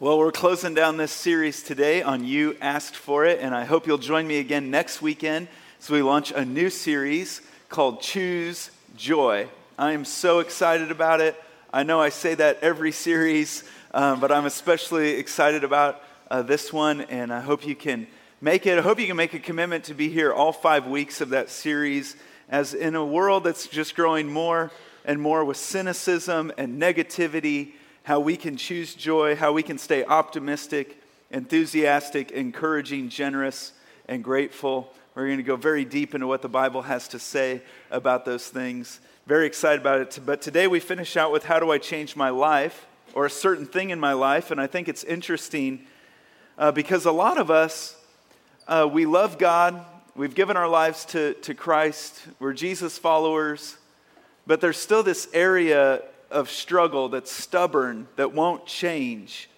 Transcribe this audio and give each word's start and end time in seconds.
Well, 0.00 0.16
we're 0.16 0.30
closing 0.30 0.74
down 0.74 0.96
this 0.96 1.10
series 1.10 1.60
today 1.60 2.02
on 2.02 2.24
You 2.24 2.56
Asked 2.60 2.94
For 2.94 3.26
It, 3.26 3.40
and 3.40 3.52
I 3.52 3.64
hope 3.64 3.84
you'll 3.84 3.98
join 3.98 4.28
me 4.28 4.38
again 4.38 4.70
next 4.70 5.02
weekend 5.02 5.48
as 5.80 5.90
we 5.90 6.02
launch 6.02 6.30
a 6.30 6.44
new 6.44 6.70
series 6.70 7.42
called 7.68 8.00
Choose 8.00 8.70
Joy. 8.96 9.48
I 9.76 9.94
am 9.94 10.04
so 10.04 10.38
excited 10.38 10.92
about 10.92 11.20
it. 11.20 11.34
I 11.72 11.82
know 11.82 12.00
I 12.00 12.10
say 12.10 12.36
that 12.36 12.60
every 12.62 12.92
series, 12.92 13.64
um, 13.92 14.20
but 14.20 14.30
I'm 14.30 14.46
especially 14.46 15.14
excited 15.14 15.64
about 15.64 16.00
uh, 16.30 16.42
this 16.42 16.72
one, 16.72 17.00
and 17.00 17.32
I 17.32 17.40
hope 17.40 17.66
you 17.66 17.74
can 17.74 18.06
make 18.40 18.66
it. 18.66 18.78
I 18.78 18.82
hope 18.82 19.00
you 19.00 19.08
can 19.08 19.16
make 19.16 19.34
a 19.34 19.40
commitment 19.40 19.82
to 19.86 19.94
be 19.94 20.08
here 20.08 20.32
all 20.32 20.52
five 20.52 20.86
weeks 20.86 21.20
of 21.20 21.30
that 21.30 21.50
series, 21.50 22.14
as 22.48 22.72
in 22.72 22.94
a 22.94 23.04
world 23.04 23.42
that's 23.42 23.66
just 23.66 23.96
growing 23.96 24.30
more 24.30 24.70
and 25.04 25.20
more 25.20 25.44
with 25.44 25.56
cynicism 25.56 26.52
and 26.56 26.80
negativity 26.80 27.72
how 28.08 28.18
we 28.18 28.38
can 28.38 28.56
choose 28.56 28.94
joy, 28.94 29.36
how 29.36 29.52
we 29.52 29.62
can 29.62 29.76
stay 29.76 30.02
optimistic, 30.02 30.98
enthusiastic, 31.30 32.30
encouraging, 32.30 33.10
generous, 33.10 33.72
and 34.06 34.24
grateful. 34.24 34.90
We're 35.14 35.26
going 35.26 35.36
to 35.36 35.42
go 35.42 35.56
very 35.56 35.84
deep 35.84 36.14
into 36.14 36.26
what 36.26 36.40
the 36.40 36.48
Bible 36.48 36.80
has 36.80 37.06
to 37.08 37.18
say 37.18 37.60
about 37.90 38.24
those 38.24 38.48
things. 38.48 39.00
Very 39.26 39.46
excited 39.46 39.82
about 39.82 40.00
it. 40.00 40.18
But 40.24 40.40
today 40.40 40.66
we 40.66 40.80
finish 40.80 41.18
out 41.18 41.30
with 41.32 41.44
how 41.44 41.60
do 41.60 41.70
I 41.70 41.76
change 41.76 42.16
my 42.16 42.30
life 42.30 42.86
or 43.12 43.26
a 43.26 43.30
certain 43.30 43.66
thing 43.66 43.90
in 43.90 44.00
my 44.00 44.14
life. 44.14 44.50
And 44.50 44.58
I 44.58 44.66
think 44.66 44.88
it's 44.88 45.04
interesting 45.04 45.80
uh, 46.56 46.72
because 46.72 47.04
a 47.04 47.12
lot 47.12 47.36
of 47.36 47.50
us, 47.50 47.94
uh, 48.66 48.88
we 48.90 49.04
love 49.04 49.36
God, 49.36 49.84
we've 50.16 50.34
given 50.34 50.56
our 50.56 50.66
lives 50.66 51.04
to, 51.06 51.34
to 51.42 51.52
Christ, 51.52 52.22
we're 52.38 52.54
Jesus 52.54 52.96
followers, 52.96 53.76
but 54.46 54.62
there's 54.62 54.78
still 54.78 55.02
this 55.02 55.28
area 55.34 56.00
of 56.30 56.50
struggle 56.50 57.08
that's 57.08 57.30
stubborn, 57.30 58.08
that 58.16 58.32
won't 58.32 58.66
change. 58.66 59.48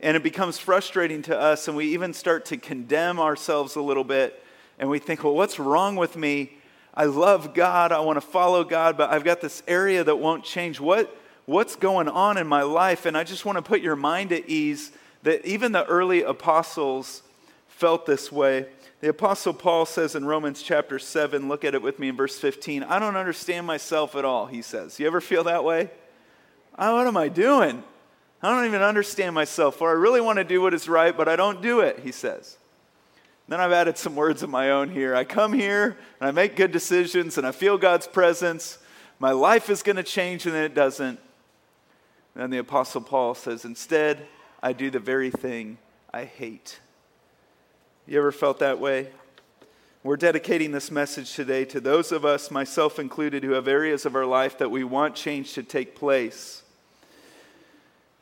And 0.00 0.16
it 0.16 0.22
becomes 0.22 0.58
frustrating 0.58 1.22
to 1.22 1.38
us, 1.38 1.68
and 1.68 1.76
we 1.76 1.86
even 1.86 2.12
start 2.12 2.46
to 2.46 2.56
condemn 2.56 3.18
ourselves 3.18 3.76
a 3.76 3.80
little 3.80 4.04
bit. 4.04 4.42
And 4.78 4.90
we 4.90 4.98
think, 4.98 5.24
well, 5.24 5.34
what's 5.34 5.58
wrong 5.58 5.96
with 5.96 6.16
me? 6.16 6.58
I 6.94 7.04
love 7.04 7.54
God, 7.54 7.90
I 7.92 8.00
want 8.00 8.16
to 8.16 8.26
follow 8.26 8.64
God, 8.64 8.96
but 8.96 9.10
I've 9.10 9.24
got 9.24 9.40
this 9.40 9.62
area 9.66 10.04
that 10.04 10.16
won't 10.16 10.44
change. 10.44 10.78
What, 10.78 11.16
what's 11.46 11.76
going 11.76 12.08
on 12.08 12.38
in 12.38 12.46
my 12.46 12.62
life? 12.62 13.06
And 13.06 13.16
I 13.16 13.24
just 13.24 13.44
want 13.44 13.56
to 13.56 13.62
put 13.62 13.80
your 13.80 13.96
mind 13.96 14.32
at 14.32 14.48
ease 14.48 14.92
that 15.22 15.44
even 15.44 15.72
the 15.72 15.84
early 15.86 16.22
apostles 16.22 17.22
felt 17.66 18.06
this 18.06 18.30
way. 18.30 18.66
The 19.00 19.08
Apostle 19.10 19.52
Paul 19.52 19.86
says 19.86 20.14
in 20.14 20.24
Romans 20.24 20.62
chapter 20.62 20.98
7, 20.98 21.48
look 21.48 21.64
at 21.64 21.74
it 21.74 21.82
with 21.82 21.98
me 21.98 22.08
in 22.08 22.16
verse 22.16 22.38
15, 22.38 22.82
I 22.84 22.98
don't 22.98 23.16
understand 23.16 23.66
myself 23.66 24.14
at 24.14 24.24
all, 24.24 24.46
he 24.46 24.62
says. 24.62 24.98
You 24.98 25.06
ever 25.06 25.20
feel 25.20 25.44
that 25.44 25.64
way? 25.64 25.90
Oh, 26.78 26.96
what 26.96 27.06
am 27.06 27.16
I 27.16 27.28
doing? 27.28 27.82
I 28.42 28.50
don't 28.50 28.66
even 28.66 28.82
understand 28.82 29.34
myself, 29.34 29.80
or 29.80 29.90
I 29.90 29.94
really 29.94 30.20
want 30.20 30.38
to 30.38 30.44
do 30.44 30.60
what 30.60 30.74
is 30.74 30.88
right, 30.88 31.16
but 31.16 31.28
I 31.28 31.36
don't 31.36 31.62
do 31.62 31.80
it, 31.80 32.00
he 32.00 32.12
says. 32.12 32.58
Then 33.48 33.60
I've 33.60 33.72
added 33.72 33.98
some 33.98 34.16
words 34.16 34.42
of 34.42 34.50
my 34.50 34.70
own 34.70 34.90
here. 34.90 35.14
I 35.14 35.24
come 35.24 35.52
here 35.52 35.96
and 36.20 36.28
I 36.28 36.30
make 36.30 36.56
good 36.56 36.72
decisions 36.72 37.36
and 37.36 37.46
I 37.46 37.52
feel 37.52 37.76
God's 37.76 38.06
presence. 38.06 38.78
My 39.18 39.32
life 39.32 39.68
is 39.68 39.82
going 39.82 39.96
to 39.96 40.02
change 40.02 40.46
and 40.46 40.54
then 40.54 40.64
it 40.64 40.74
doesn't. 40.74 41.20
And 42.34 42.42
then 42.42 42.50
the 42.50 42.58
Apostle 42.58 43.02
Paul 43.02 43.34
says, 43.34 43.64
Instead, 43.64 44.26
I 44.62 44.72
do 44.72 44.90
the 44.90 44.98
very 44.98 45.30
thing 45.30 45.78
I 46.12 46.24
hate. 46.24 46.80
You 48.06 48.18
ever 48.18 48.32
felt 48.32 48.58
that 48.58 48.80
way? 48.80 49.08
We're 50.02 50.16
dedicating 50.16 50.72
this 50.72 50.90
message 50.90 51.34
today 51.34 51.64
to 51.66 51.80
those 51.80 52.12
of 52.12 52.26
us, 52.26 52.50
myself 52.50 52.98
included, 52.98 53.42
who 53.42 53.52
have 53.52 53.68
areas 53.68 54.04
of 54.04 54.14
our 54.14 54.26
life 54.26 54.58
that 54.58 54.70
we 54.70 54.84
want 54.84 55.14
change 55.14 55.54
to 55.54 55.62
take 55.62 55.94
place. 55.94 56.62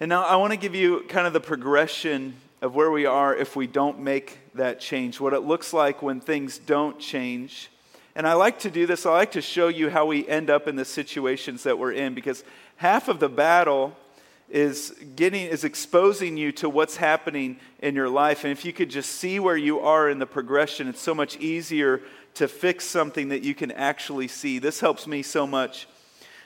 And 0.03 0.09
now 0.09 0.25
I 0.25 0.35
want 0.35 0.53
to 0.53 0.57
give 0.57 0.75
you 0.75 1.05
kind 1.09 1.29
of 1.29 1.33
the 1.33 1.39
progression 1.39 2.35
of 2.61 2.75
where 2.75 2.91
we 2.91 3.07
are 3.07 3.37
if 3.37 3.55
we 3.55 3.69
don't 3.69 4.01
make 4.01 4.41
that 4.57 4.81
change, 4.81 5.21
what 5.21 5.33
it 5.33 5.45
looks 5.45 5.73
like 5.73 6.03
when 6.03 6.19
things 6.19 6.59
don't 6.59 6.99
change. 6.99 7.71
And 8.17 8.27
I 8.27 8.33
like 8.33 8.59
to 8.59 8.71
do 8.73 8.85
this, 8.85 9.07
I 9.07 9.13
like 9.13 9.31
to 9.31 9.41
show 9.41 9.69
you 9.69 9.91
how 9.91 10.07
we 10.07 10.27
end 10.27 10.51
up 10.51 10.67
in 10.67 10.75
the 10.75 10.85
situations 10.85 11.63
that 11.63 11.79
we're 11.79 11.93
in 11.93 12.15
because 12.15 12.43
half 12.79 13.07
of 13.07 13.21
the 13.21 13.29
battle 13.29 13.97
is 14.51 14.93
getting 15.15 15.47
is 15.47 15.63
exposing 15.63 16.37
you 16.37 16.51
to 16.51 16.69
what's 16.69 16.97
happening 16.97 17.61
in 17.79 17.95
your 17.95 18.09
life. 18.09 18.43
And 18.43 18.51
if 18.51 18.65
you 18.65 18.73
could 18.73 18.91
just 18.91 19.09
see 19.09 19.39
where 19.39 19.57
you 19.57 19.79
are 19.79 20.11
in 20.11 20.19
the 20.19 20.27
progression 20.27 20.89
it's 20.89 21.01
so 21.01 21.15
much 21.15 21.37
easier 21.37 22.01
to 22.35 22.49
fix 22.49 22.85
something 22.87 23.29
that 23.29 23.45
you 23.45 23.55
can 23.55 23.71
actually 23.71 24.27
see. 24.27 24.59
This 24.59 24.81
helps 24.81 25.07
me 25.07 25.23
so 25.23 25.47
much. 25.47 25.87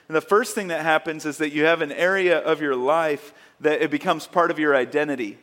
And 0.07 0.15
the 0.15 0.21
first 0.21 0.53
thing 0.53 0.67
that 0.67 0.83
happens 0.83 1.25
is 1.25 1.37
that 1.39 1.51
you 1.51 1.65
have 1.65 1.81
an 1.81 1.91
area 1.91 2.37
of 2.37 2.61
your 2.61 2.75
life 2.75 3.33
that 3.61 3.81
it 3.81 3.91
becomes 3.91 4.27
part 4.27 4.51
of 4.51 4.59
your 4.59 4.75
identity. 4.75 5.37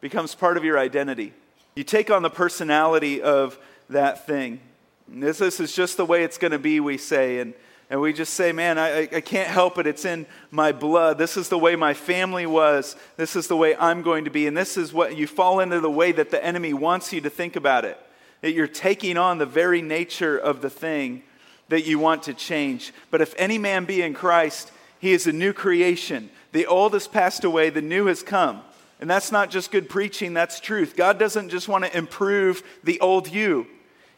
Becomes 0.00 0.34
part 0.34 0.56
of 0.56 0.64
your 0.64 0.78
identity. 0.78 1.32
You 1.74 1.84
take 1.84 2.10
on 2.10 2.22
the 2.22 2.30
personality 2.30 3.22
of 3.22 3.58
that 3.88 4.26
thing. 4.26 4.60
This, 5.08 5.38
this 5.38 5.60
is 5.60 5.74
just 5.74 5.96
the 5.96 6.04
way 6.04 6.22
it's 6.22 6.38
going 6.38 6.52
to 6.52 6.58
be, 6.58 6.80
we 6.80 6.96
say. 6.96 7.40
And, 7.40 7.54
and 7.90 8.00
we 8.00 8.12
just 8.12 8.34
say, 8.34 8.52
man, 8.52 8.78
I, 8.78 9.02
I 9.02 9.20
can't 9.20 9.48
help 9.48 9.78
it. 9.78 9.86
It's 9.86 10.04
in 10.04 10.26
my 10.50 10.72
blood. 10.72 11.18
This 11.18 11.36
is 11.36 11.48
the 11.48 11.58
way 11.58 11.74
my 11.76 11.94
family 11.94 12.46
was. 12.46 12.96
This 13.16 13.34
is 13.34 13.48
the 13.48 13.56
way 13.56 13.74
I'm 13.76 14.02
going 14.02 14.24
to 14.24 14.30
be. 14.30 14.46
And 14.46 14.56
this 14.56 14.76
is 14.76 14.92
what 14.92 15.16
you 15.16 15.26
fall 15.26 15.60
into 15.60 15.80
the 15.80 15.90
way 15.90 16.12
that 16.12 16.30
the 16.30 16.42
enemy 16.44 16.72
wants 16.72 17.12
you 17.12 17.20
to 17.22 17.30
think 17.30 17.56
about 17.56 17.84
it. 17.84 17.98
That 18.42 18.52
you're 18.52 18.68
taking 18.68 19.16
on 19.16 19.38
the 19.38 19.46
very 19.46 19.82
nature 19.82 20.38
of 20.38 20.62
the 20.62 20.70
thing 20.70 21.24
that 21.68 21.86
you 21.86 21.98
want 21.98 22.24
to 22.24 22.34
change. 22.34 22.92
But 23.10 23.20
if 23.20 23.34
any 23.36 23.58
man 23.58 23.84
be 23.84 24.02
in 24.02 24.14
Christ, 24.14 24.70
he 25.00 25.12
is 25.12 25.26
a 25.26 25.32
new 25.32 25.52
creation. 25.52 26.30
The 26.52 26.66
old 26.66 26.94
has 26.94 27.06
passed 27.06 27.44
away, 27.44 27.70
the 27.70 27.82
new 27.82 28.06
has 28.06 28.22
come. 28.22 28.62
And 29.00 29.08
that's 29.08 29.32
not 29.32 29.50
just 29.50 29.70
good 29.70 29.88
preaching, 29.88 30.34
that's 30.34 30.60
truth. 30.60 30.94
God 30.96 31.18
doesn't 31.18 31.48
just 31.48 31.68
want 31.68 31.84
to 31.84 31.96
improve 31.96 32.62
the 32.84 33.00
old 33.00 33.28
you. 33.28 33.66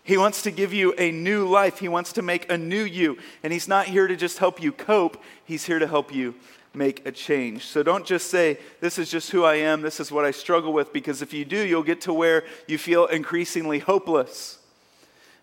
He 0.04 0.16
wants 0.16 0.42
to 0.42 0.50
give 0.50 0.72
you 0.72 0.92
a 0.98 1.12
new 1.12 1.46
life. 1.46 1.78
He 1.78 1.88
wants 1.88 2.14
to 2.14 2.22
make 2.22 2.50
a 2.50 2.58
new 2.58 2.82
you. 2.82 3.18
And 3.42 3.52
He's 3.52 3.68
not 3.68 3.86
here 3.86 4.08
to 4.08 4.16
just 4.16 4.38
help 4.38 4.60
you 4.60 4.72
cope, 4.72 5.22
He's 5.44 5.64
here 5.64 5.78
to 5.78 5.86
help 5.86 6.12
you 6.12 6.34
make 6.74 7.06
a 7.06 7.12
change. 7.12 7.66
So 7.66 7.82
don't 7.82 8.04
just 8.04 8.30
say, 8.30 8.58
This 8.80 8.98
is 8.98 9.10
just 9.10 9.30
who 9.30 9.44
I 9.44 9.56
am, 9.56 9.82
this 9.82 10.00
is 10.00 10.10
what 10.10 10.24
I 10.24 10.32
struggle 10.32 10.72
with, 10.72 10.92
because 10.92 11.22
if 11.22 11.32
you 11.32 11.44
do, 11.44 11.64
you'll 11.64 11.82
get 11.84 12.00
to 12.02 12.12
where 12.12 12.44
you 12.66 12.78
feel 12.78 13.06
increasingly 13.06 13.78
hopeless. 13.78 14.58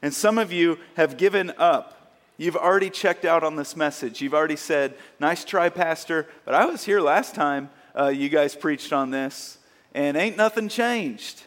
And 0.02 0.14
some 0.14 0.38
of 0.38 0.52
you 0.52 0.80
have 0.96 1.18
given 1.18 1.54
up. 1.58 1.99
You've 2.40 2.56
already 2.56 2.90
checked 2.90 3.26
out 3.26 3.44
on 3.44 3.58
this 3.58 3.76
message. 3.76 4.22
You've 4.22 4.34
already 4.34 4.56
said, 4.56 4.96
Nice 5.20 5.44
try, 5.44 5.68
Pastor, 5.68 6.26
but 6.46 6.56
I 6.56 6.66
was 6.68 6.86
here 6.86 7.02
last 7.02 7.36
time 7.36 7.70
uh, 7.94 8.08
you 8.08 8.30
guys 8.30 8.56
preached 8.56 8.94
on 8.94 9.12
this, 9.12 9.58
and 9.94 10.16
ain't 10.16 10.38
nothing 10.38 10.70
changed. 10.70 11.44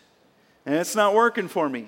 And 0.67 0.75
it's 0.75 0.95
not 0.95 1.15
working 1.15 1.49
for 1.49 1.71
me. 1.71 1.87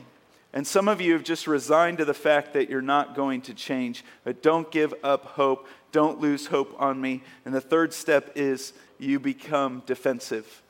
And 0.55 0.67
some 0.67 0.89
of 0.89 1.03
you 1.03 1.13
have 1.13 1.23
just 1.23 1.47
resigned 1.47 1.99
to 1.99 2.07
the 2.07 2.15
fact 2.15 2.55
that 2.55 2.71
you're 2.71 2.81
not 2.81 3.15
going 3.15 3.43
to 3.43 3.53
change. 3.53 4.07
But 4.25 4.43
don't 4.43 4.71
give 4.71 4.95
up 5.05 5.27
hope. 5.27 5.69
Don't 5.93 6.19
lose 6.19 6.47
hope 6.47 6.75
on 6.79 6.99
me. 6.99 7.23
And 7.45 7.55
the 7.55 7.61
third 7.61 7.93
step 7.93 8.33
is 8.35 8.73
you 8.99 9.21
become 9.21 9.83
defensive. 9.85 10.63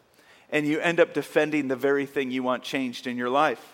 And 0.50 0.66
you 0.66 0.80
end 0.80 0.98
up 0.98 1.14
defending 1.14 1.68
the 1.68 1.76
very 1.76 2.04
thing 2.04 2.32
you 2.32 2.42
want 2.42 2.64
changed 2.64 3.06
in 3.06 3.16
your 3.16 3.30
life 3.30 3.73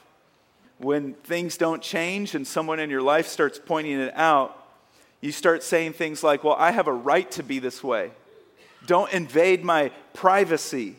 when 0.80 1.12
things 1.12 1.58
don't 1.58 1.82
change 1.82 2.34
and 2.34 2.46
someone 2.46 2.80
in 2.80 2.88
your 2.88 3.02
life 3.02 3.28
starts 3.28 3.60
pointing 3.64 4.00
it 4.00 4.14
out, 4.16 4.56
you 5.20 5.30
start 5.30 5.62
saying 5.62 5.92
things 5.92 6.24
like, 6.24 6.42
Well, 6.42 6.56
I 6.58 6.70
have 6.70 6.86
a 6.86 6.92
right 6.92 7.30
to 7.32 7.42
be 7.42 7.58
this 7.58 7.84
way. 7.84 8.12
Don't 8.86 9.12
invade 9.12 9.62
my 9.62 9.90
privacy. 10.14 10.96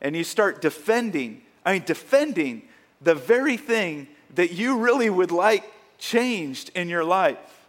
And 0.00 0.16
you 0.16 0.24
start 0.24 0.62
defending, 0.62 1.42
I 1.64 1.74
mean, 1.74 1.82
defending 1.84 2.62
the 3.02 3.14
very 3.14 3.56
thing 3.58 4.08
that 4.34 4.52
you 4.52 4.78
really 4.78 5.10
would 5.10 5.30
like 5.30 5.70
changed 5.98 6.70
in 6.74 6.88
your 6.88 7.04
life. 7.04 7.68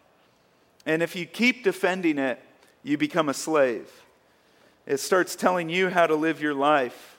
And 0.85 1.03
if 1.03 1.15
you 1.15 1.25
keep 1.25 1.63
defending 1.63 2.17
it, 2.17 2.39
you 2.83 2.97
become 2.97 3.27
a 3.27 3.33
slave. 3.33 3.91
It 4.85 4.97
starts 4.97 5.35
telling 5.35 5.69
you 5.69 5.89
how 5.89 6.07
to 6.07 6.15
live 6.15 6.41
your 6.41 6.53
life 6.53 7.12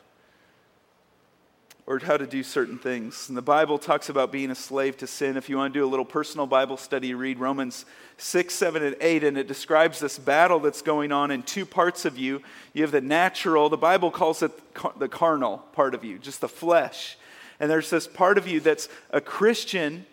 or 1.86 1.98
how 1.98 2.16
to 2.16 2.26
do 2.26 2.42
certain 2.42 2.78
things. 2.78 3.28
And 3.28 3.36
the 3.36 3.42
Bible 3.42 3.78
talks 3.78 4.08
about 4.08 4.32
being 4.32 4.50
a 4.50 4.54
slave 4.54 4.96
to 4.98 5.06
sin. 5.06 5.36
If 5.36 5.50
you 5.50 5.58
want 5.58 5.74
to 5.74 5.80
do 5.80 5.84
a 5.84 5.88
little 5.88 6.04
personal 6.04 6.46
Bible 6.46 6.78
study, 6.78 7.12
read 7.12 7.38
Romans 7.38 7.84
6, 8.16 8.54
7, 8.54 8.82
and 8.82 8.96
8, 9.00 9.24
and 9.24 9.36
it 9.36 9.46
describes 9.46 10.00
this 10.00 10.18
battle 10.18 10.60
that's 10.60 10.80
going 10.80 11.12
on 11.12 11.30
in 11.30 11.42
two 11.42 11.66
parts 11.66 12.06
of 12.06 12.16
you. 12.16 12.40
You 12.72 12.82
have 12.82 12.90
the 12.90 13.02
natural, 13.02 13.68
the 13.68 13.76
Bible 13.76 14.10
calls 14.10 14.42
it 14.42 14.52
the 14.98 15.08
carnal 15.08 15.58
part 15.72 15.94
of 15.94 16.04
you, 16.04 16.18
just 16.18 16.40
the 16.40 16.48
flesh. 16.48 17.18
And 17.60 17.70
there's 17.70 17.90
this 17.90 18.06
part 18.06 18.38
of 18.38 18.48
you 18.48 18.60
that's 18.60 18.88
a 19.10 19.20
Christian 19.20 20.06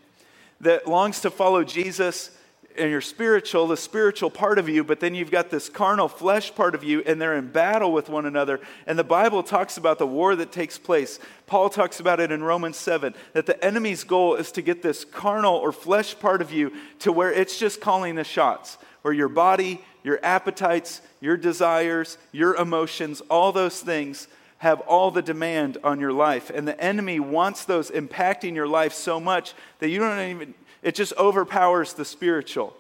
that 0.60 0.88
longs 0.88 1.22
to 1.22 1.32
follow 1.32 1.64
Jesus 1.64 2.32
and 2.78 2.90
you're 2.90 3.02
spiritual, 3.02 3.68
the 3.68 3.78
spiritual 3.78 4.30
part 4.30 4.60
of 4.60 4.70
you, 4.70 4.84
but 4.84 5.00
then 5.00 5.16
you've 5.16 5.32
got 5.32 5.50
this 5.50 5.70
carnal 5.70 6.08
flesh 6.08 6.54
part 6.54 6.76
of 6.76 6.84
you, 6.84 7.02
and 7.06 7.22
they're 7.22 7.36
in 7.36 7.48
battle 7.50 7.92
with 7.92 8.10
one 8.10 8.26
another. 8.26 8.60
And 8.86 8.98
the 8.98 9.04
Bible 9.04 9.44
talks 9.44 9.78
about 9.78 10.00
the 10.00 10.08
war 10.08 10.36
that 10.36 10.52
takes 10.52 10.78
place. 10.78 11.20
Paul 11.48 11.70
talks 11.70 12.00
about 12.00 12.20
it 12.20 12.32
in 12.32 12.44
Romans 12.44 12.78
7 12.78 13.14
that 13.34 13.46
the 13.46 13.64
enemy's 13.64 14.04
goal 14.04 14.36
is 14.36 14.52
to 14.54 14.62
get 14.62 14.82
this 14.82 15.06
carnal 15.06 15.56
or 15.56 15.72
flesh 15.72 16.18
part 16.20 16.42
of 16.42 16.52
you 16.52 16.72
to 17.00 17.12
where 17.12 17.32
it's 17.32 17.58
just 17.58 17.82
calling 17.82 18.16
the 18.16 18.24
shots, 18.24 18.78
where 19.02 19.14
your 19.14 19.30
body, 19.30 19.82
your 20.04 20.20
appetites, 20.24 21.02
your 21.20 21.38
desires, 21.38 22.18
your 22.32 22.56
emotions, 22.56 23.22
all 23.30 23.52
those 23.52 23.80
things 23.80 24.28
have 24.62 24.80
all 24.82 25.10
the 25.10 25.24
demand 25.24 25.80
on 25.84 26.00
your 26.00 26.14
life. 26.14 26.52
And 26.54 26.68
the 26.68 26.80
enemy 26.80 27.20
wants 27.20 27.66
those 27.66 27.90
impacting 27.90 28.54
your 28.54 28.68
life 28.68 28.94
so 28.94 29.20
much 29.20 29.56
that 29.80 29.90
you 29.90 29.98
don't 29.98 30.20
even, 30.20 30.54
it 30.82 30.96
just 30.96 31.14
overpowers 31.18 31.94
the 31.94 32.06
spiritual. 32.06 32.76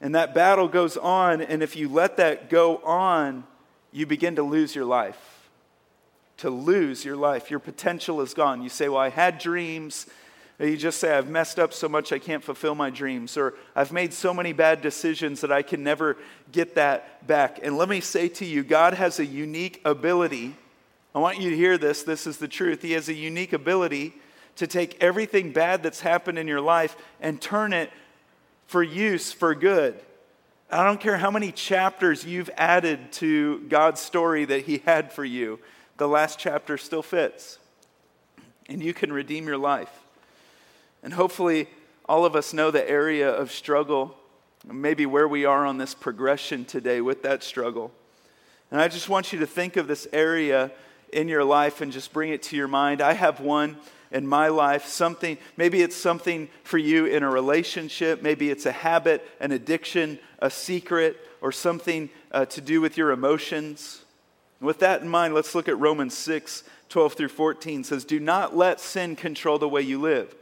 And 0.00 0.14
that 0.14 0.34
battle 0.34 0.68
goes 0.68 0.96
on, 0.96 1.40
and 1.40 1.62
if 1.62 1.76
you 1.76 1.88
let 1.88 2.18
that 2.18 2.50
go 2.50 2.78
on, 2.78 3.44
you 3.92 4.06
begin 4.06 4.36
to 4.36 4.42
lose 4.42 4.74
your 4.74 4.84
life. 4.84 5.48
To 6.38 6.50
lose 6.50 7.04
your 7.04 7.16
life. 7.16 7.50
Your 7.50 7.60
potential 7.60 8.20
is 8.20 8.34
gone. 8.34 8.62
You 8.62 8.68
say, 8.68 8.88
Well, 8.88 9.00
I 9.00 9.08
had 9.08 9.38
dreams 9.38 10.06
you 10.58 10.76
just 10.78 10.98
say, 10.98 11.12
I've 11.12 11.28
messed 11.28 11.58
up 11.58 11.74
so 11.74 11.86
much 11.88 12.12
I 12.12 12.18
can't 12.18 12.42
fulfill 12.42 12.74
my 12.74 12.88
dreams, 12.88 13.36
or 13.36 13.54
I've 13.74 13.92
made 13.92 14.14
so 14.14 14.32
many 14.32 14.54
bad 14.54 14.80
decisions 14.80 15.42
that 15.42 15.52
I 15.52 15.60
can 15.60 15.84
never 15.84 16.16
get 16.50 16.76
that 16.76 17.26
back. 17.26 17.60
And 17.62 17.76
let 17.76 17.90
me 17.90 18.00
say 18.00 18.28
to 18.28 18.46
you, 18.46 18.62
God 18.62 18.94
has 18.94 19.18
a 19.18 19.26
unique 19.26 19.82
ability. 19.84 20.54
I 21.14 21.18
want 21.18 21.40
you 21.40 21.50
to 21.50 21.56
hear 21.56 21.76
this. 21.76 22.04
This 22.04 22.26
is 22.26 22.38
the 22.38 22.48
truth. 22.48 22.80
He 22.80 22.92
has 22.92 23.10
a 23.10 23.14
unique 23.14 23.52
ability 23.52 24.14
to 24.56 24.66
take 24.66 25.02
everything 25.02 25.52
bad 25.52 25.82
that's 25.82 26.00
happened 26.00 26.38
in 26.38 26.48
your 26.48 26.60
life 26.60 26.96
and 27.20 27.40
turn 27.40 27.72
it 27.72 27.90
for 28.66 28.82
use 28.82 29.32
for 29.32 29.54
good. 29.54 30.00
I 30.70 30.84
don't 30.84 31.00
care 31.00 31.16
how 31.16 31.30
many 31.30 31.52
chapters 31.52 32.24
you've 32.24 32.50
added 32.56 33.12
to 33.12 33.60
God's 33.68 34.00
story 34.00 34.44
that 34.46 34.62
He 34.62 34.78
had 34.84 35.12
for 35.12 35.24
you, 35.24 35.60
the 35.96 36.08
last 36.08 36.38
chapter 36.38 36.76
still 36.76 37.02
fits. 37.02 37.58
And 38.68 38.82
you 38.82 38.92
can 38.92 39.12
redeem 39.12 39.46
your 39.46 39.58
life. 39.58 39.92
And 41.02 41.14
hopefully, 41.14 41.68
all 42.08 42.24
of 42.24 42.34
us 42.34 42.52
know 42.52 42.72
the 42.72 42.88
area 42.88 43.30
of 43.30 43.52
struggle, 43.52 44.16
maybe 44.66 45.06
where 45.06 45.28
we 45.28 45.44
are 45.44 45.64
on 45.64 45.78
this 45.78 45.94
progression 45.94 46.64
today 46.64 47.00
with 47.00 47.22
that 47.22 47.44
struggle. 47.44 47.92
And 48.72 48.80
I 48.80 48.88
just 48.88 49.08
want 49.08 49.32
you 49.32 49.38
to 49.38 49.46
think 49.46 49.76
of 49.76 49.86
this 49.86 50.08
area 50.12 50.72
in 51.12 51.28
your 51.28 51.44
life 51.44 51.80
and 51.80 51.92
just 51.92 52.12
bring 52.12 52.30
it 52.30 52.42
to 52.44 52.56
your 52.56 52.66
mind. 52.66 53.00
I 53.00 53.12
have 53.12 53.38
one 53.38 53.76
in 54.10 54.26
my 54.26 54.48
life, 54.48 54.86
something, 54.86 55.38
maybe 55.56 55.82
it's 55.82 55.96
something 55.96 56.48
for 56.62 56.78
you 56.78 57.06
in 57.06 57.22
a 57.22 57.30
relationship, 57.30 58.22
maybe 58.22 58.50
it's 58.50 58.66
a 58.66 58.72
habit, 58.72 59.26
an 59.40 59.52
addiction, 59.52 60.18
a 60.38 60.50
secret, 60.50 61.16
or 61.40 61.52
something 61.52 62.10
uh, 62.32 62.44
to 62.46 62.60
do 62.60 62.80
with 62.80 62.96
your 62.96 63.10
emotions. 63.10 64.02
with 64.60 64.78
that 64.80 65.02
in 65.02 65.08
mind, 65.08 65.34
let's 65.34 65.54
look 65.54 65.68
at 65.68 65.78
Romans 65.78 66.14
6 66.14 66.64
12 66.88 67.14
through 67.14 67.28
14. 67.28 67.80
It 67.80 67.86
says, 67.86 68.04
Do 68.04 68.20
not 68.20 68.56
let 68.56 68.80
sin 68.80 69.16
control 69.16 69.58
the 69.58 69.68
way 69.68 69.82
you 69.82 70.00
live. 70.00 70.34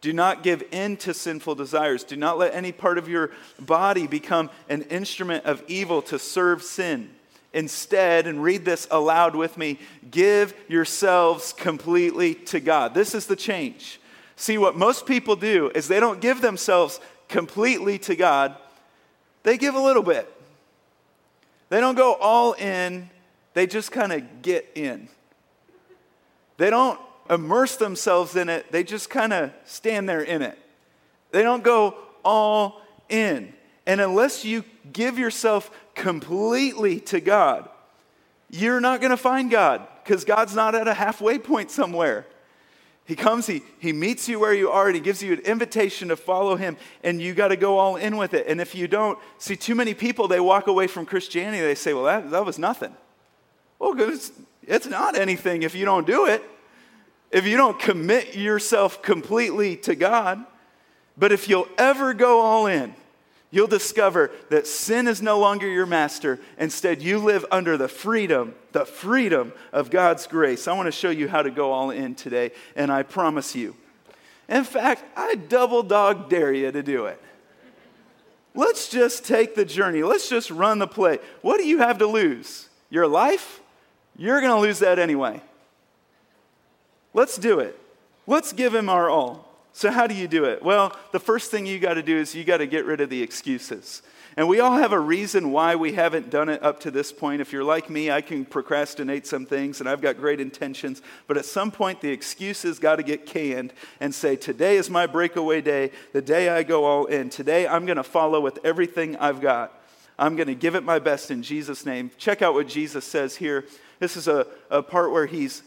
Do 0.00 0.12
not 0.12 0.42
give 0.42 0.62
in 0.70 0.96
to 0.98 1.14
sinful 1.14 1.54
desires. 1.54 2.04
Do 2.04 2.16
not 2.16 2.38
let 2.38 2.54
any 2.54 2.70
part 2.70 2.98
of 2.98 3.08
your 3.08 3.30
body 3.58 4.06
become 4.06 4.50
an 4.68 4.82
instrument 4.82 5.44
of 5.44 5.64
evil 5.68 6.02
to 6.02 6.18
serve 6.18 6.62
sin. 6.62 7.15
Instead, 7.56 8.26
and 8.26 8.42
read 8.42 8.66
this 8.66 8.86
aloud 8.90 9.34
with 9.34 9.56
me, 9.56 9.78
give 10.10 10.52
yourselves 10.68 11.54
completely 11.54 12.34
to 12.34 12.60
God. 12.60 12.92
This 12.92 13.14
is 13.14 13.24
the 13.24 13.34
change. 13.34 13.98
See, 14.36 14.58
what 14.58 14.76
most 14.76 15.06
people 15.06 15.36
do 15.36 15.70
is 15.74 15.88
they 15.88 15.98
don't 15.98 16.20
give 16.20 16.42
themselves 16.42 17.00
completely 17.30 17.98
to 18.00 18.14
God, 18.14 18.56
they 19.42 19.56
give 19.56 19.74
a 19.74 19.80
little 19.80 20.02
bit. 20.02 20.30
They 21.70 21.80
don't 21.80 21.94
go 21.94 22.12
all 22.12 22.52
in, 22.52 23.08
they 23.54 23.66
just 23.66 23.90
kind 23.90 24.12
of 24.12 24.42
get 24.42 24.70
in. 24.74 25.08
They 26.58 26.68
don't 26.68 27.00
immerse 27.30 27.76
themselves 27.76 28.36
in 28.36 28.50
it, 28.50 28.70
they 28.70 28.84
just 28.84 29.08
kind 29.08 29.32
of 29.32 29.50
stand 29.64 30.06
there 30.06 30.22
in 30.22 30.42
it. 30.42 30.58
They 31.30 31.42
don't 31.42 31.64
go 31.64 31.94
all 32.22 32.82
in. 33.08 33.54
And 33.86 34.02
unless 34.02 34.44
you 34.44 34.62
give 34.92 35.18
yourself 35.18 35.70
completely 35.96 37.00
to 37.00 37.20
God, 37.20 37.68
you're 38.48 38.80
not 38.80 39.00
going 39.00 39.10
to 39.10 39.16
find 39.16 39.50
God 39.50 39.84
because 40.04 40.24
God's 40.24 40.54
not 40.54 40.76
at 40.76 40.86
a 40.86 40.94
halfway 40.94 41.40
point 41.40 41.72
somewhere. 41.72 42.24
He 43.04 43.16
comes, 43.16 43.48
he, 43.48 43.62
he 43.80 43.92
meets 43.92 44.28
you 44.28 44.38
where 44.38 44.54
you 44.54 44.70
are, 44.70 44.86
and 44.86 44.94
he 44.94 45.00
gives 45.00 45.22
you 45.22 45.32
an 45.32 45.40
invitation 45.40 46.08
to 46.08 46.16
follow 46.16 46.56
him, 46.56 46.76
and 47.02 47.20
you 47.20 47.34
got 47.34 47.48
to 47.48 47.56
go 47.56 47.78
all 47.78 47.96
in 47.96 48.16
with 48.16 48.34
it. 48.34 48.46
And 48.46 48.60
if 48.60 48.74
you 48.74 48.86
don't, 48.86 49.18
see, 49.38 49.56
too 49.56 49.74
many 49.74 49.94
people, 49.94 50.28
they 50.28 50.40
walk 50.40 50.68
away 50.68 50.86
from 50.86 51.06
Christianity, 51.06 51.60
they 51.60 51.74
say, 51.74 51.92
well, 51.92 52.04
that, 52.04 52.30
that 52.30 52.44
was 52.44 52.58
nothing. 52.58 52.94
Well, 53.78 53.98
it's, 53.98 54.32
it's 54.62 54.86
not 54.86 55.16
anything 55.16 55.62
if 55.62 55.74
you 55.74 55.84
don't 55.84 56.06
do 56.06 56.26
it 56.26 56.42
if 57.30 57.46
you 57.46 57.56
don't 57.56 57.78
commit 57.78 58.34
yourself 58.34 59.02
completely 59.02 59.76
to 59.76 59.94
God. 59.94 60.44
But 61.16 61.32
if 61.32 61.48
you'll 61.48 61.68
ever 61.78 62.14
go 62.14 62.40
all 62.40 62.66
in, 62.66 62.94
you'll 63.56 63.66
discover 63.66 64.30
that 64.50 64.66
sin 64.66 65.08
is 65.08 65.22
no 65.22 65.38
longer 65.38 65.66
your 65.68 65.86
master. 65.86 66.38
Instead, 66.58 67.02
you 67.02 67.18
live 67.18 67.44
under 67.50 67.76
the 67.76 67.88
freedom, 67.88 68.54
the 68.72 68.84
freedom 68.84 69.52
of 69.72 69.90
God's 69.90 70.26
grace. 70.26 70.68
I 70.68 70.74
want 70.74 70.86
to 70.86 70.92
show 70.92 71.10
you 71.10 71.26
how 71.26 71.42
to 71.42 71.50
go 71.50 71.72
all 71.72 71.90
in 71.90 72.14
today, 72.14 72.52
and 72.76 72.92
I 72.92 73.02
promise 73.02 73.56
you. 73.56 73.74
In 74.48 74.62
fact, 74.62 75.02
I 75.16 75.34
double 75.34 75.82
dog 75.82 76.28
dare 76.28 76.52
you 76.52 76.70
to 76.70 76.82
do 76.82 77.06
it. 77.06 77.20
Let's 78.54 78.88
just 78.88 79.24
take 79.24 79.54
the 79.54 79.64
journey. 79.64 80.02
Let's 80.02 80.28
just 80.28 80.50
run 80.50 80.78
the 80.78 80.86
play. 80.86 81.18
What 81.42 81.58
do 81.58 81.66
you 81.66 81.78
have 81.78 81.98
to 81.98 82.06
lose? 82.06 82.68
Your 82.90 83.06
life? 83.06 83.60
You're 84.16 84.40
going 84.40 84.52
to 84.52 84.60
lose 84.60 84.78
that 84.78 84.98
anyway. 84.98 85.42
Let's 87.12 87.36
do 87.36 87.60
it. 87.60 87.78
Let's 88.26 88.52
give 88.52 88.74
him 88.74 88.88
our 88.88 89.08
all. 89.08 89.45
So, 89.76 89.90
how 89.90 90.06
do 90.06 90.14
you 90.14 90.26
do 90.26 90.46
it? 90.46 90.62
Well, 90.62 90.96
the 91.12 91.20
first 91.20 91.50
thing 91.50 91.66
you 91.66 91.78
got 91.78 91.94
to 91.94 92.02
do 92.02 92.16
is 92.16 92.34
you 92.34 92.44
got 92.44 92.58
to 92.58 92.66
get 92.66 92.86
rid 92.86 93.02
of 93.02 93.10
the 93.10 93.22
excuses. 93.22 94.00
And 94.34 94.48
we 94.48 94.58
all 94.58 94.78
have 94.78 94.92
a 94.92 94.98
reason 94.98 95.52
why 95.52 95.76
we 95.76 95.92
haven't 95.92 96.30
done 96.30 96.48
it 96.48 96.62
up 96.62 96.80
to 96.80 96.90
this 96.90 97.12
point. 97.12 97.42
If 97.42 97.52
you're 97.52 97.62
like 97.62 97.90
me, 97.90 98.10
I 98.10 98.22
can 98.22 98.46
procrastinate 98.46 99.26
some 99.26 99.44
things 99.44 99.80
and 99.80 99.86
I've 99.86 100.00
got 100.00 100.16
great 100.16 100.40
intentions. 100.40 101.02
But 101.26 101.36
at 101.36 101.44
some 101.44 101.70
point, 101.70 102.00
the 102.00 102.08
excuses 102.08 102.78
got 102.78 102.96
to 102.96 103.02
get 103.02 103.26
canned 103.26 103.74
and 104.00 104.14
say, 104.14 104.34
Today 104.34 104.78
is 104.78 104.88
my 104.88 105.06
breakaway 105.06 105.60
day, 105.60 105.90
the 106.14 106.22
day 106.22 106.48
I 106.48 106.62
go 106.62 106.86
all 106.86 107.04
in. 107.04 107.28
Today, 107.28 107.68
I'm 107.68 107.84
going 107.84 107.98
to 107.98 108.02
follow 108.02 108.40
with 108.40 108.58
everything 108.64 109.14
I've 109.16 109.42
got. 109.42 109.78
I'm 110.18 110.36
going 110.36 110.48
to 110.48 110.54
give 110.54 110.74
it 110.74 110.84
my 110.84 110.98
best 110.98 111.30
in 111.30 111.42
Jesus' 111.42 111.84
name. 111.84 112.10
Check 112.16 112.40
out 112.40 112.54
what 112.54 112.66
Jesus 112.66 113.04
says 113.04 113.36
here. 113.36 113.66
This 113.98 114.16
is 114.16 114.26
a, 114.26 114.46
a 114.70 114.82
part 114.82 115.12
where 115.12 115.26
he's 115.26 115.62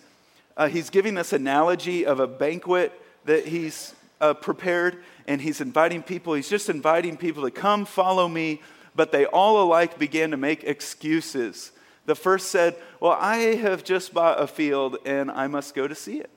uh, 0.58 0.68
he's 0.68 0.90
giving 0.90 1.14
this 1.14 1.32
analogy 1.32 2.08
of 2.08 2.20
a 2.20 2.26
banquet 2.26 2.92
that 3.26 3.46
he's 3.46 3.94
uh, 4.21 4.33
prepared, 4.33 5.04
and 5.27 5.42
he's 5.42 5.62
inviting 5.62 6.04
people. 6.04 6.33
He's 6.33 6.50
just 6.50 6.69
inviting 6.69 7.18
people 7.18 7.44
to 7.44 7.51
come 7.51 7.86
follow 7.86 8.27
me, 8.27 8.62
but 8.95 9.12
they 9.12 9.25
all 9.25 9.63
alike 9.63 9.98
began 9.98 10.31
to 10.31 10.38
make 10.38 10.63
excuses. 10.63 11.71
The 12.06 12.16
first 12.16 12.50
said, 12.50 12.75
Well, 13.00 13.18
I 13.19 13.38
have 13.56 13.83
just 13.83 14.13
bought 14.13 14.42
a 14.42 14.48
field 14.48 14.98
and 15.06 15.30
I 15.30 15.48
must 15.48 15.75
go 15.75 15.88
to 15.88 15.95
see 15.95 16.19
it. 16.19 16.30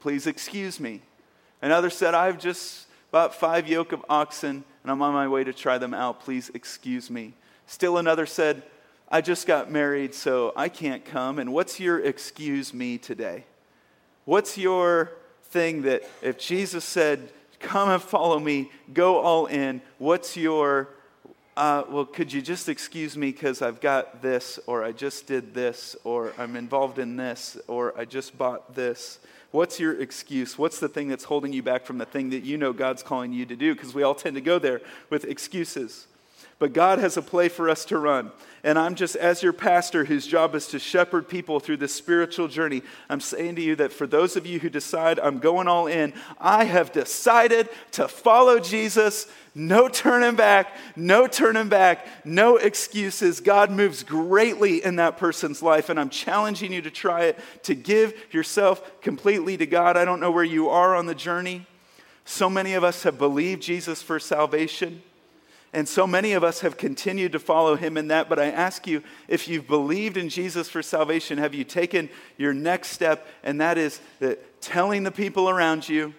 Please 0.00 0.26
excuse 0.26 0.78
me. 0.78 1.00
Another 1.62 1.90
said, 1.90 2.14
I've 2.14 2.38
just 2.38 2.86
bought 3.10 3.34
five 3.34 3.66
yoke 3.66 3.92
of 3.92 4.04
oxen 4.08 4.64
and 4.82 4.90
I'm 4.90 5.00
on 5.00 5.14
my 5.14 5.28
way 5.28 5.44
to 5.44 5.52
try 5.52 5.78
them 5.78 5.94
out. 5.94 6.20
Please 6.20 6.50
excuse 6.52 7.10
me. 7.10 7.32
Still 7.66 7.96
another 7.96 8.26
said, 8.26 8.62
I 9.08 9.20
just 9.20 9.46
got 9.46 9.70
married, 9.70 10.14
so 10.14 10.52
I 10.56 10.68
can't 10.68 11.04
come. 11.04 11.38
And 11.38 11.52
what's 11.52 11.80
your 11.80 11.98
excuse 11.98 12.74
me 12.74 12.98
today? 12.98 13.44
What's 14.24 14.58
your 14.58 15.12
thing 15.50 15.82
that 15.82 16.02
if 16.22 16.38
Jesus 16.38 16.84
said, 16.84 17.30
Come 17.58 17.88
and 17.88 18.02
follow 18.02 18.38
me, 18.38 18.70
go 18.92 19.18
all 19.18 19.46
in, 19.46 19.80
what's 19.98 20.36
your, 20.36 20.90
uh, 21.56 21.84
well, 21.88 22.04
could 22.04 22.32
you 22.32 22.42
just 22.42 22.68
excuse 22.68 23.16
me 23.16 23.32
because 23.32 23.62
I've 23.62 23.80
got 23.80 24.20
this, 24.20 24.58
or 24.66 24.84
I 24.84 24.92
just 24.92 25.26
did 25.26 25.54
this, 25.54 25.96
or 26.04 26.34
I'm 26.38 26.54
involved 26.54 26.98
in 26.98 27.16
this, 27.16 27.56
or 27.66 27.98
I 27.98 28.04
just 28.04 28.36
bought 28.36 28.74
this? 28.74 29.18
What's 29.52 29.80
your 29.80 29.98
excuse? 30.00 30.58
What's 30.58 30.80
the 30.80 30.88
thing 30.88 31.08
that's 31.08 31.24
holding 31.24 31.52
you 31.52 31.62
back 31.62 31.86
from 31.86 31.98
the 31.98 32.04
thing 32.04 32.30
that 32.30 32.44
you 32.44 32.58
know 32.58 32.74
God's 32.74 33.02
calling 33.02 33.32
you 33.32 33.46
to 33.46 33.56
do? 33.56 33.74
Because 33.74 33.94
we 33.94 34.02
all 34.02 34.14
tend 34.14 34.34
to 34.34 34.42
go 34.42 34.58
there 34.58 34.82
with 35.08 35.24
excuses. 35.24 36.06
But 36.58 36.72
God 36.72 36.98
has 36.98 37.16
a 37.16 37.22
play 37.22 37.48
for 37.48 37.68
us 37.68 37.84
to 37.86 37.98
run. 37.98 38.32
And 38.64 38.78
I'm 38.78 38.94
just, 38.94 39.14
as 39.14 39.42
your 39.42 39.52
pastor, 39.52 40.06
whose 40.06 40.26
job 40.26 40.54
is 40.54 40.66
to 40.68 40.78
shepherd 40.78 41.28
people 41.28 41.60
through 41.60 41.76
this 41.76 41.94
spiritual 41.94 42.48
journey, 42.48 42.82
I'm 43.08 43.20
saying 43.20 43.56
to 43.56 43.62
you 43.62 43.76
that 43.76 43.92
for 43.92 44.06
those 44.06 44.36
of 44.36 44.46
you 44.46 44.58
who 44.58 44.70
decide 44.70 45.20
I'm 45.20 45.38
going 45.38 45.68
all 45.68 45.86
in, 45.86 46.14
I 46.40 46.64
have 46.64 46.92
decided 46.92 47.68
to 47.92 48.08
follow 48.08 48.58
Jesus. 48.58 49.28
No 49.54 49.88
turning 49.88 50.34
back, 50.34 50.76
no 50.96 51.26
turning 51.26 51.68
back, 51.68 52.06
no 52.24 52.56
excuses. 52.56 53.40
God 53.40 53.70
moves 53.70 54.02
greatly 54.02 54.82
in 54.82 54.96
that 54.96 55.16
person's 55.16 55.62
life, 55.62 55.88
and 55.90 56.00
I'm 56.00 56.10
challenging 56.10 56.72
you 56.72 56.82
to 56.82 56.90
try 56.90 57.24
it, 57.24 57.38
to 57.64 57.74
give 57.74 58.14
yourself 58.32 59.00
completely 59.00 59.56
to 59.58 59.66
God. 59.66 59.96
I 59.96 60.04
don't 60.04 60.20
know 60.20 60.30
where 60.32 60.42
you 60.42 60.70
are 60.70 60.96
on 60.96 61.06
the 61.06 61.14
journey. 61.14 61.66
So 62.24 62.50
many 62.50 62.74
of 62.74 62.82
us 62.82 63.04
have 63.04 63.18
believed 63.18 63.62
Jesus 63.62 64.02
for 64.02 64.18
salvation. 64.18 65.02
And 65.76 65.86
so 65.86 66.06
many 66.06 66.32
of 66.32 66.42
us 66.42 66.60
have 66.60 66.78
continued 66.78 67.32
to 67.32 67.38
follow 67.38 67.76
him 67.76 67.98
in 67.98 68.08
that. 68.08 68.30
But 68.30 68.38
I 68.38 68.46
ask 68.46 68.86
you, 68.86 69.02
if 69.28 69.46
you've 69.46 69.66
believed 69.66 70.16
in 70.16 70.30
Jesus 70.30 70.70
for 70.70 70.82
salvation, 70.82 71.36
have 71.36 71.52
you 71.52 71.64
taken 71.64 72.08
your 72.38 72.54
next 72.54 72.92
step? 72.92 73.28
And 73.44 73.60
that 73.60 73.76
is 73.76 74.00
that 74.20 74.62
telling 74.62 75.02
the 75.02 75.10
people 75.10 75.50
around 75.50 75.86
you 75.86 76.14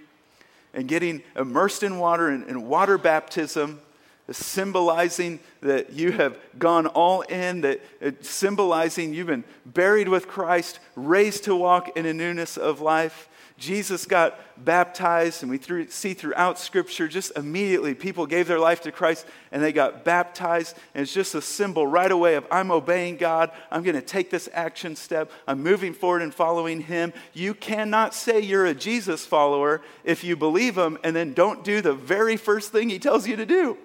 and 0.76 0.88
getting 0.88 1.24
immersed 1.36 1.82
in 1.82 1.98
water 1.98 2.30
and, 2.30 2.44
and 2.44 2.68
water 2.68 3.00
baptism 3.00 3.82
symbolizing 4.30 5.40
that 5.62 5.92
you 5.92 6.12
have 6.12 6.38
gone 6.60 6.86
all 6.86 7.22
in, 7.22 7.62
that 7.62 7.82
uh, 8.00 8.12
symbolizing 8.22 9.12
you've 9.12 9.26
been 9.26 9.44
buried 9.66 10.08
with 10.08 10.28
Christ, 10.28 10.78
raised 10.96 11.46
to 11.46 11.56
walk 11.56 11.98
in 11.98 12.06
a 12.06 12.14
newness 12.14 12.58
of 12.58 12.80
life. 12.80 13.28
Jesus 13.58 14.06
got 14.06 14.40
baptized, 14.64 15.42
and 15.42 15.50
we 15.50 15.58
through, 15.58 15.88
see 15.90 16.14
throughout 16.14 16.60
Scripture 16.60 17.08
just 17.08 17.36
immediately 17.36 17.96
people 17.96 18.28
gave 18.28 18.48
their 18.48 18.60
life 18.60 18.82
to 18.82 18.92
Christ 18.92 19.26
and 19.52 19.64
they 19.64 19.72
got 19.72 20.06
baptized. 20.06 20.78
And 20.94 21.02
it's 21.02 21.14
just 21.14 21.34
a 21.34 21.42
symbol 21.42 21.88
right 21.88 22.12
away 22.12 22.36
of 22.36 22.46
I'm 22.52 22.70
obeying 22.70 23.18
God. 23.18 23.50
I'm 23.72 23.82
going 23.82 23.96
to 23.96 24.02
take 24.02 24.30
this 24.30 24.48
action 24.54 24.96
step. 24.96 25.32
I'm 25.48 25.64
moving 25.64 25.94
forward 25.94 26.22
and 26.22 26.34
following 26.34 26.82
Him. 26.82 27.14
You 27.34 27.56
cannot 27.56 28.14
say 28.14 28.40
you're 28.40 28.68
a 28.68 28.76
Jesus 28.76 29.26
follower 29.26 29.82
if 30.04 30.24
you 30.24 30.36
believe 30.36 30.78
Him 30.78 31.00
and 31.04 31.16
then 31.16 31.34
don't 31.34 31.64
do 31.64 31.82
the 31.82 31.94
very 31.94 32.38
first 32.38 32.72
thing 32.72 32.90
He 32.90 33.00
tells 33.00 33.28
you 33.28 33.36
to 33.38 33.46
do. 33.46 33.76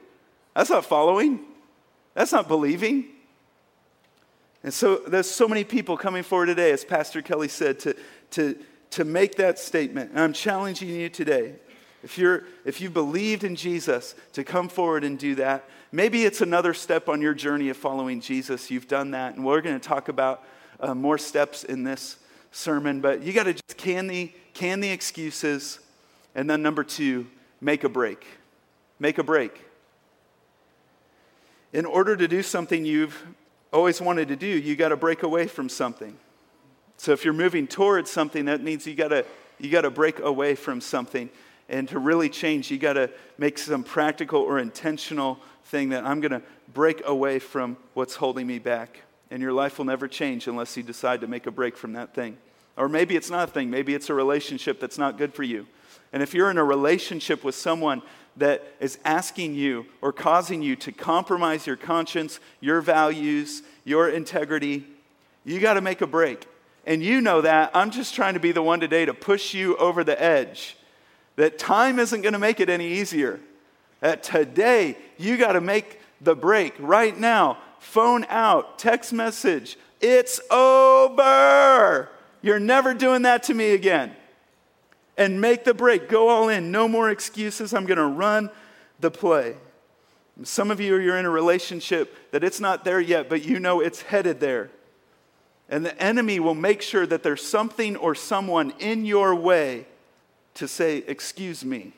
That's 0.54 0.68
not 0.68 0.84
following, 0.84 1.40
that's 2.12 2.32
not 2.32 2.46
believing. 2.46 3.06
And 4.62 4.72
so 4.72 4.96
there's 4.96 5.30
so 5.30 5.48
many 5.48 5.64
people 5.64 5.96
coming 5.96 6.22
forward 6.22 6.46
today, 6.46 6.72
as 6.72 6.84
Pastor 6.84 7.22
Kelly 7.22 7.48
said, 7.48 7.80
to, 7.80 7.96
to 8.32 8.56
to 8.92 9.04
make 9.04 9.36
that 9.36 9.58
statement. 9.58 10.10
And 10.10 10.20
I'm 10.20 10.32
challenging 10.32 10.88
you 10.88 11.08
today. 11.08 11.54
If, 12.02 12.18
you're, 12.18 12.44
if 12.64 12.80
you 12.80 12.90
believed 12.90 13.44
in 13.44 13.54
Jesus, 13.54 14.14
to 14.32 14.44
come 14.44 14.68
forward 14.68 15.04
and 15.04 15.18
do 15.18 15.34
that. 15.36 15.68
Maybe 15.92 16.24
it's 16.24 16.40
another 16.40 16.74
step 16.74 17.08
on 17.08 17.20
your 17.20 17.34
journey 17.34 17.68
of 17.68 17.76
following 17.76 18.20
Jesus. 18.20 18.70
You've 18.70 18.88
done 18.88 19.12
that. 19.12 19.34
And 19.34 19.44
we're 19.44 19.60
going 19.60 19.78
to 19.78 19.88
talk 19.88 20.08
about 20.08 20.44
uh, 20.80 20.94
more 20.94 21.18
steps 21.18 21.64
in 21.64 21.84
this 21.84 22.16
sermon. 22.50 23.00
But 23.00 23.22
you 23.22 23.32
got 23.32 23.44
to 23.44 23.52
just 23.52 23.76
can 23.76 24.08
the, 24.08 24.32
can 24.52 24.80
the 24.80 24.90
excuses. 24.90 25.78
And 26.34 26.48
then, 26.50 26.62
number 26.62 26.82
two, 26.82 27.26
make 27.60 27.84
a 27.84 27.88
break. 27.88 28.26
Make 28.98 29.18
a 29.18 29.22
break. 29.22 29.60
In 31.72 31.84
order 31.84 32.16
to 32.16 32.26
do 32.26 32.42
something 32.42 32.84
you've 32.84 33.24
always 33.72 34.00
wanted 34.00 34.28
to 34.28 34.36
do, 34.36 34.46
you 34.46 34.76
got 34.76 34.88
to 34.88 34.96
break 34.96 35.22
away 35.22 35.46
from 35.46 35.68
something. 35.68 36.16
So 37.02 37.10
if 37.10 37.24
you're 37.24 37.34
moving 37.34 37.66
towards 37.66 38.12
something, 38.12 38.44
that 38.44 38.62
means 38.62 38.86
you 38.86 38.94
gotta 38.94 39.24
you 39.58 39.70
gotta 39.70 39.90
break 39.90 40.20
away 40.20 40.54
from 40.54 40.80
something. 40.80 41.30
And 41.68 41.88
to 41.88 41.98
really 41.98 42.28
change, 42.28 42.70
you 42.70 42.78
gotta 42.78 43.10
make 43.38 43.58
some 43.58 43.82
practical 43.82 44.40
or 44.40 44.60
intentional 44.60 45.40
thing 45.64 45.88
that 45.88 46.04
I'm 46.04 46.20
gonna 46.20 46.42
break 46.72 47.02
away 47.04 47.40
from 47.40 47.76
what's 47.94 48.14
holding 48.14 48.46
me 48.46 48.60
back. 48.60 49.00
And 49.32 49.42
your 49.42 49.52
life 49.52 49.78
will 49.78 49.84
never 49.84 50.06
change 50.06 50.46
unless 50.46 50.76
you 50.76 50.84
decide 50.84 51.22
to 51.22 51.26
make 51.26 51.48
a 51.48 51.50
break 51.50 51.76
from 51.76 51.94
that 51.94 52.14
thing. 52.14 52.36
Or 52.76 52.88
maybe 52.88 53.16
it's 53.16 53.30
not 53.30 53.48
a 53.48 53.52
thing, 53.52 53.68
maybe 53.68 53.94
it's 53.94 54.08
a 54.08 54.14
relationship 54.14 54.78
that's 54.78 54.96
not 54.96 55.18
good 55.18 55.34
for 55.34 55.42
you. 55.42 55.66
And 56.12 56.22
if 56.22 56.34
you're 56.34 56.52
in 56.52 56.58
a 56.58 56.64
relationship 56.64 57.42
with 57.42 57.56
someone 57.56 58.02
that 58.36 58.62
is 58.78 59.00
asking 59.04 59.56
you 59.56 59.86
or 60.02 60.12
causing 60.12 60.62
you 60.62 60.76
to 60.76 60.92
compromise 60.92 61.66
your 61.66 61.74
conscience, 61.74 62.38
your 62.60 62.80
values, 62.80 63.62
your 63.84 64.08
integrity, 64.08 64.86
you 65.44 65.58
got 65.58 65.74
to 65.74 65.80
make 65.80 66.00
a 66.00 66.06
break 66.06 66.46
and 66.84 67.02
you 67.02 67.20
know 67.20 67.40
that, 67.40 67.70
I'm 67.74 67.90
just 67.90 68.14
trying 68.14 68.34
to 68.34 68.40
be 68.40 68.52
the 68.52 68.62
one 68.62 68.80
today 68.80 69.04
to 69.04 69.14
push 69.14 69.54
you 69.54 69.76
over 69.76 70.02
the 70.02 70.20
edge. 70.20 70.76
That 71.36 71.58
time 71.58 71.98
isn't 71.98 72.22
going 72.22 72.32
to 72.32 72.38
make 72.38 72.60
it 72.60 72.68
any 72.68 72.88
easier. 72.88 73.40
That 74.00 74.22
today, 74.22 74.96
you 75.16 75.36
got 75.36 75.52
to 75.52 75.60
make 75.60 76.00
the 76.20 76.34
break 76.34 76.74
right 76.78 77.16
now. 77.16 77.58
Phone 77.78 78.24
out, 78.28 78.78
text 78.78 79.12
message. 79.12 79.76
It's 80.00 80.40
over. 80.50 82.08
You're 82.42 82.58
never 82.58 82.94
doing 82.94 83.22
that 83.22 83.44
to 83.44 83.54
me 83.54 83.72
again. 83.72 84.14
And 85.16 85.40
make 85.40 85.64
the 85.64 85.74
break. 85.74 86.08
Go 86.08 86.28
all 86.28 86.48
in. 86.48 86.72
No 86.72 86.88
more 86.88 87.10
excuses. 87.10 87.72
I'm 87.72 87.86
going 87.86 87.98
to 87.98 88.06
run 88.06 88.50
the 88.98 89.10
play. 89.10 89.56
Some 90.42 90.70
of 90.70 90.80
you, 90.80 90.96
you're 90.96 91.18
in 91.18 91.26
a 91.26 91.30
relationship 91.30 92.32
that 92.32 92.42
it's 92.42 92.58
not 92.58 92.84
there 92.84 93.00
yet, 93.00 93.28
but 93.28 93.44
you 93.44 93.60
know 93.60 93.80
it's 93.80 94.02
headed 94.02 94.40
there. 94.40 94.70
And 95.72 95.86
the 95.86 96.02
enemy 96.02 96.38
will 96.38 96.54
make 96.54 96.82
sure 96.82 97.06
that 97.06 97.22
there's 97.22 97.42
something 97.42 97.96
or 97.96 98.14
someone 98.14 98.74
in 98.78 99.06
your 99.06 99.34
way 99.34 99.86
to 100.56 100.68
say, 100.68 100.98
Excuse 100.98 101.64
me. 101.64 101.94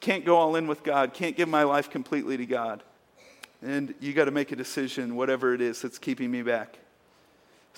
Can't 0.00 0.26
go 0.26 0.36
all 0.36 0.56
in 0.56 0.66
with 0.66 0.82
God, 0.82 1.14
can't 1.14 1.34
give 1.34 1.48
my 1.48 1.62
life 1.62 1.88
completely 1.88 2.36
to 2.36 2.44
God. 2.44 2.82
And 3.62 3.94
you 3.98 4.12
got 4.12 4.26
to 4.26 4.30
make 4.30 4.52
a 4.52 4.56
decision, 4.56 5.16
whatever 5.16 5.54
it 5.54 5.62
is 5.62 5.80
that's 5.80 5.98
keeping 5.98 6.30
me 6.30 6.42
back. 6.42 6.76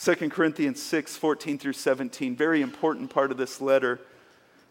2 0.02 0.30
Corinthians 0.30 0.82
6 0.82 1.16
14 1.16 1.58
through 1.58 1.74
17, 1.74 2.34
very 2.34 2.60
important 2.60 3.08
part 3.08 3.30
of 3.30 3.36
this 3.36 3.60
letter, 3.60 4.00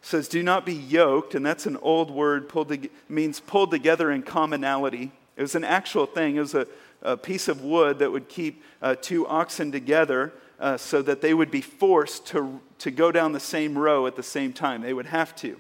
says, 0.01 0.27
Do 0.27 0.43
not 0.43 0.65
be 0.65 0.73
yoked, 0.73 1.35
and 1.35 1.45
that's 1.45 1.65
an 1.65 1.77
old 1.77 2.11
word, 2.11 2.49
pulled 2.49 2.67
to, 2.67 2.89
means 3.07 3.39
pulled 3.39 3.71
together 3.71 4.11
in 4.11 4.23
commonality. 4.23 5.13
It 5.37 5.41
was 5.41 5.55
an 5.55 5.63
actual 5.63 6.05
thing, 6.05 6.35
it 6.35 6.41
was 6.41 6.55
a 6.55 6.67
a 7.01 7.17
piece 7.17 7.47
of 7.47 7.61
wood 7.61 7.99
that 7.99 8.11
would 8.11 8.27
keep 8.27 8.63
uh, 8.81 8.95
two 8.95 9.27
oxen 9.27 9.71
together 9.71 10.33
uh, 10.59 10.77
so 10.77 11.01
that 11.01 11.21
they 11.21 11.33
would 11.33 11.51
be 11.51 11.61
forced 11.61 12.25
to, 12.27 12.59
to 12.79 12.91
go 12.91 13.11
down 13.11 13.31
the 13.31 13.39
same 13.39 13.77
row 13.77 14.07
at 14.07 14.15
the 14.15 14.23
same 14.23 14.53
time. 14.53 14.81
They 14.81 14.93
would 14.93 15.05
have 15.05 15.35
to. 15.37 15.59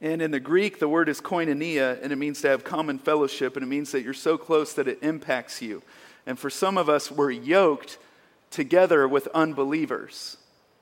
And 0.00 0.20
in 0.20 0.30
the 0.30 0.40
Greek, 0.40 0.78
the 0.78 0.88
word 0.88 1.08
is 1.08 1.20
koinonia, 1.20 2.02
and 2.02 2.12
it 2.12 2.16
means 2.16 2.42
to 2.42 2.48
have 2.48 2.64
common 2.64 2.98
fellowship, 2.98 3.56
and 3.56 3.62
it 3.62 3.68
means 3.68 3.92
that 3.92 4.02
you're 4.02 4.12
so 4.12 4.36
close 4.36 4.74
that 4.74 4.88
it 4.88 4.98
impacts 5.02 5.62
you. 5.62 5.82
And 6.26 6.38
for 6.38 6.50
some 6.50 6.76
of 6.76 6.88
us, 6.88 7.10
we're 7.10 7.30
yoked 7.30 7.98
together 8.50 9.08
with 9.08 9.28
unbelievers. 9.28 10.36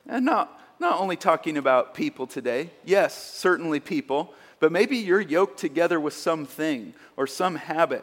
And 0.08 0.24
not, 0.24 0.60
not 0.80 0.98
only 0.98 1.16
talking 1.16 1.56
about 1.56 1.94
people 1.94 2.26
today, 2.26 2.70
yes, 2.84 3.14
certainly 3.34 3.78
people, 3.78 4.34
but 4.64 4.72
maybe 4.72 4.96
you're 4.96 5.20
yoked 5.20 5.58
together 5.58 6.00
with 6.00 6.14
something 6.14 6.94
or 7.18 7.26
some 7.26 7.54
habit 7.54 8.02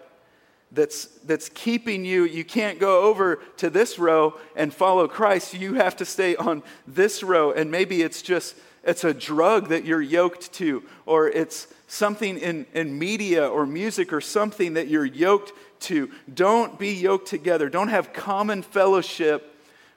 that's, 0.71 1.05
that's 1.25 1.49
keeping 1.49 2.05
you. 2.05 2.23
You 2.23 2.45
can't 2.45 2.77
go 2.77 3.01
over 3.05 3.37
to 3.57 3.71
this 3.71 3.97
row 3.97 4.37
and 4.55 4.71
follow 4.71 5.07
Christ. 5.07 5.55
You 5.55 5.73
have 5.73 5.95
to 5.95 6.05
stay 6.05 6.35
on 6.35 6.61
this 6.85 7.23
row. 7.23 7.51
And 7.51 7.71
maybe 7.71 8.03
it's 8.03 8.21
just, 8.21 8.55
it's 8.83 9.03
a 9.03 9.11
drug 9.11 9.69
that 9.69 9.85
you're 9.85 10.03
yoked 10.03 10.53
to, 10.53 10.83
or 11.07 11.29
it's 11.29 11.65
something 11.87 12.37
in, 12.37 12.67
in 12.75 12.99
media 12.99 13.49
or 13.49 13.65
music 13.65 14.13
or 14.13 14.21
something 14.21 14.75
that 14.75 14.87
you're 14.87 15.03
yoked 15.03 15.53
to. 15.79 16.11
Don't 16.31 16.77
be 16.77 16.93
yoked 16.93 17.27
together. 17.27 17.69
Don't 17.69 17.87
have 17.87 18.13
common 18.13 18.61
fellowship 18.61 19.50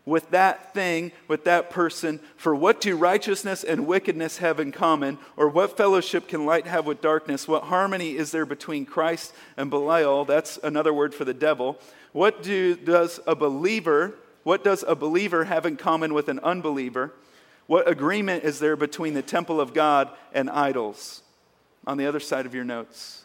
with 0.07 0.31
that 0.31 0.75
thing, 0.75 1.13
with 1.29 1.45
that 1.45 1.71
person, 1.71 2.21
for 2.37 2.55
what 2.55 2.81
do 2.81 2.97
righteousness 2.97 3.65
and 3.65 3.87
wickedness 3.87 4.39
have 4.39 4.61
in 4.61 4.71
common? 4.71 5.19
Or 5.37 5.49
what 5.49 5.77
fellowship 5.77 6.29
can 6.29 6.45
light 6.45 6.67
have 6.67 6.85
with 6.85 7.01
darkness? 7.01 7.49
What 7.49 7.65
harmony 7.65 8.17
is 8.17 8.31
there 8.31 8.45
between 8.45 8.85
Christ 8.85 9.33
and 9.57 9.71
Belial? 9.71 10.25
That's 10.25 10.59
another 10.63 10.93
word 10.93 11.15
for 11.15 11.25
the 11.25 11.33
devil. 11.33 11.79
What 12.13 12.43
do, 12.43 12.77
does 12.77 13.19
a 13.27 13.35
believer, 13.35 14.15
what 14.43 14.63
does 14.63 14.85
a 14.87 14.95
believer 14.95 15.45
have 15.45 15.65
in 15.65 15.77
common 15.77 16.13
with 16.13 16.29
an 16.29 16.39
unbeliever? 16.41 17.13
What 17.67 17.89
agreement 17.89 18.45
is 18.45 18.59
there 18.59 18.77
between 18.77 19.15
the 19.15 19.23
temple 19.23 19.59
of 19.59 19.73
God 19.73 20.11
and 20.35 20.51
idols? 20.51 21.23
On 21.87 21.97
the 21.97 22.07
other 22.07 22.21
side 22.21 22.47
of 22.47 22.55
your 22.55 22.65
notes. 22.65 23.25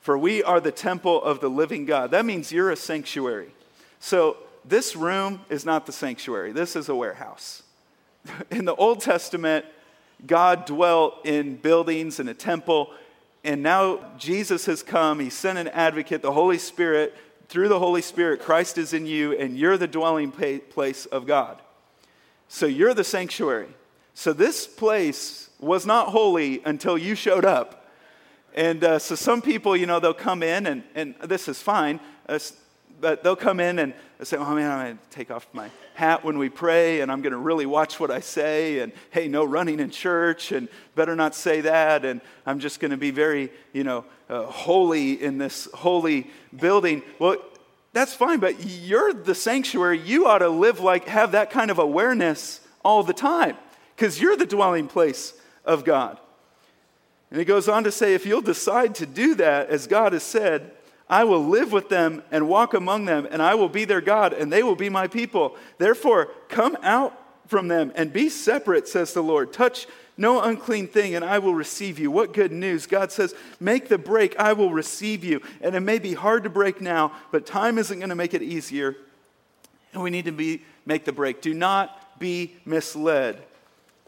For 0.00 0.16
we 0.16 0.42
are 0.42 0.60
the 0.60 0.72
temple 0.72 1.20
of 1.20 1.40
the 1.40 1.50
living 1.50 1.84
God. 1.84 2.12
That 2.12 2.24
means 2.24 2.52
you're 2.52 2.70
a 2.70 2.76
sanctuary. 2.76 3.50
So 3.98 4.36
this 4.68 4.96
room 4.96 5.40
is 5.48 5.64
not 5.64 5.86
the 5.86 5.92
sanctuary, 5.92 6.52
this 6.52 6.76
is 6.76 6.88
a 6.88 6.94
warehouse. 6.94 7.62
In 8.50 8.64
the 8.64 8.74
Old 8.74 9.00
Testament, 9.00 9.64
God 10.26 10.64
dwelt 10.64 11.26
in 11.26 11.56
buildings 11.56 12.20
and 12.20 12.28
a 12.28 12.34
temple, 12.34 12.90
and 13.44 13.62
now 13.62 14.00
Jesus 14.18 14.66
has 14.66 14.82
come. 14.82 15.20
He 15.20 15.30
sent 15.30 15.58
an 15.58 15.68
advocate, 15.68 16.22
the 16.22 16.32
Holy 16.32 16.58
Spirit. 16.58 17.14
Through 17.48 17.68
the 17.68 17.78
Holy 17.78 18.02
Spirit, 18.02 18.40
Christ 18.40 18.76
is 18.76 18.92
in 18.92 19.06
you, 19.06 19.32
and 19.38 19.56
you're 19.56 19.76
the 19.76 19.86
dwelling 19.86 20.32
place 20.32 21.06
of 21.06 21.26
God. 21.26 21.62
So 22.48 22.66
you're 22.66 22.94
the 22.94 23.04
sanctuary. 23.04 23.68
So 24.14 24.32
this 24.32 24.66
place 24.66 25.50
was 25.60 25.86
not 25.86 26.08
holy 26.08 26.62
until 26.64 26.98
you 26.98 27.14
showed 27.14 27.44
up. 27.44 27.86
And 28.54 28.82
uh, 28.82 28.98
so 28.98 29.14
some 29.14 29.42
people, 29.42 29.76
you 29.76 29.86
know, 29.86 30.00
they'll 30.00 30.14
come 30.14 30.42
in, 30.42 30.66
and, 30.66 30.82
and 30.94 31.14
this 31.22 31.46
is 31.46 31.60
fine. 31.60 32.00
Uh, 32.28 32.38
but 33.00 33.22
they'll 33.22 33.36
come 33.36 33.60
in 33.60 33.78
and 33.78 33.94
say, 34.22 34.36
oh 34.36 34.54
man, 34.54 34.70
I'm 34.70 34.86
going 34.86 34.98
to 34.98 35.10
take 35.10 35.30
off 35.30 35.46
my 35.52 35.70
hat 35.94 36.24
when 36.24 36.38
we 36.38 36.48
pray 36.48 37.00
and 37.00 37.10
I'm 37.10 37.22
going 37.22 37.32
to 37.32 37.38
really 37.38 37.66
watch 37.66 38.00
what 38.00 38.10
I 38.10 38.20
say. 38.20 38.80
And 38.80 38.92
hey, 39.10 39.28
no 39.28 39.44
running 39.44 39.80
in 39.80 39.90
church 39.90 40.52
and 40.52 40.68
better 40.94 41.14
not 41.14 41.34
say 41.34 41.62
that. 41.62 42.04
And 42.04 42.20
I'm 42.44 42.58
just 42.58 42.80
going 42.80 42.90
to 42.90 42.96
be 42.96 43.10
very, 43.10 43.50
you 43.72 43.84
know, 43.84 44.04
uh, 44.28 44.44
holy 44.44 45.22
in 45.22 45.38
this 45.38 45.68
holy 45.74 46.30
building. 46.54 47.02
Well, 47.18 47.36
that's 47.92 48.14
fine, 48.14 48.40
but 48.40 48.64
you're 48.66 49.12
the 49.12 49.34
sanctuary. 49.34 49.98
You 49.98 50.26
ought 50.26 50.38
to 50.38 50.48
live 50.48 50.80
like, 50.80 51.06
have 51.08 51.32
that 51.32 51.50
kind 51.50 51.70
of 51.70 51.78
awareness 51.78 52.60
all 52.84 53.02
the 53.02 53.14
time 53.14 53.56
because 53.94 54.20
you're 54.20 54.36
the 54.36 54.46
dwelling 54.46 54.86
place 54.86 55.32
of 55.64 55.84
God. 55.84 56.18
And 57.30 57.38
he 57.38 57.44
goes 57.44 57.68
on 57.68 57.84
to 57.84 57.92
say, 57.92 58.14
if 58.14 58.26
you'll 58.26 58.42
decide 58.42 58.94
to 58.96 59.06
do 59.06 59.34
that, 59.36 59.68
as 59.68 59.86
God 59.86 60.12
has 60.12 60.22
said, 60.22 60.72
I 61.08 61.24
will 61.24 61.44
live 61.44 61.72
with 61.72 61.88
them 61.88 62.22
and 62.30 62.48
walk 62.48 62.74
among 62.74 63.04
them, 63.04 63.28
and 63.30 63.40
I 63.40 63.54
will 63.54 63.68
be 63.68 63.84
their 63.84 64.00
God, 64.00 64.32
and 64.32 64.52
they 64.52 64.62
will 64.62 64.74
be 64.74 64.88
my 64.88 65.06
people. 65.06 65.56
Therefore, 65.78 66.32
come 66.48 66.76
out 66.82 67.16
from 67.46 67.68
them 67.68 67.92
and 67.94 68.12
be 68.12 68.28
separate, 68.28 68.88
says 68.88 69.12
the 69.12 69.22
Lord. 69.22 69.52
Touch 69.52 69.86
No 70.18 70.40
unclean 70.40 70.88
thing, 70.88 71.14
and 71.14 71.22
I 71.24 71.38
will 71.38 71.54
receive 71.54 71.98
you. 71.98 72.10
What 72.10 72.32
good 72.32 72.50
news. 72.50 72.86
God 72.86 73.12
says, 73.12 73.34
Make 73.60 73.88
the 73.88 73.98
break, 73.98 74.34
I 74.38 74.54
will 74.54 74.72
receive 74.72 75.22
you. 75.22 75.42
And 75.60 75.74
it 75.74 75.80
may 75.80 75.98
be 75.98 76.14
hard 76.14 76.44
to 76.44 76.50
break 76.50 76.80
now, 76.80 77.12
but 77.30 77.44
time 77.44 77.76
isn't 77.76 77.98
going 77.98 78.08
to 78.08 78.14
make 78.14 78.32
it 78.32 78.42
easier. 78.42 78.96
And 79.92 80.02
we 80.02 80.10
need 80.10 80.24
to 80.24 80.32
be, 80.32 80.62
make 80.86 81.04
the 81.04 81.12
break. 81.12 81.42
Do 81.42 81.52
not 81.52 82.18
be 82.18 82.56
misled. 82.64 83.42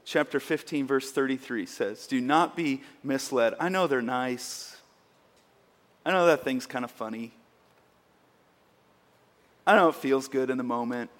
Chapter 0.07 0.41
15, 0.41 0.87
verse 0.87 1.13
33 1.13 1.67
says, 1.67 2.07
Do 2.07 2.23
not 2.23 2.57
be 2.57 2.83
misled. 3.05 3.55
I 3.61 3.69
know 3.69 3.87
they're 3.87 4.01
nice. 4.01 4.78
I 6.05 6.13
know 6.13 6.27
that 6.27 6.45
thing's 6.45 6.67
kind 6.67 6.85
of 6.85 6.91
funny. 6.91 7.33
I 9.67 9.77
know 9.77 9.89
it 9.89 9.97
feels 9.97 10.29
good 10.29 10.49
in 10.49 10.57
the 10.57 10.65
moment. 10.65 11.11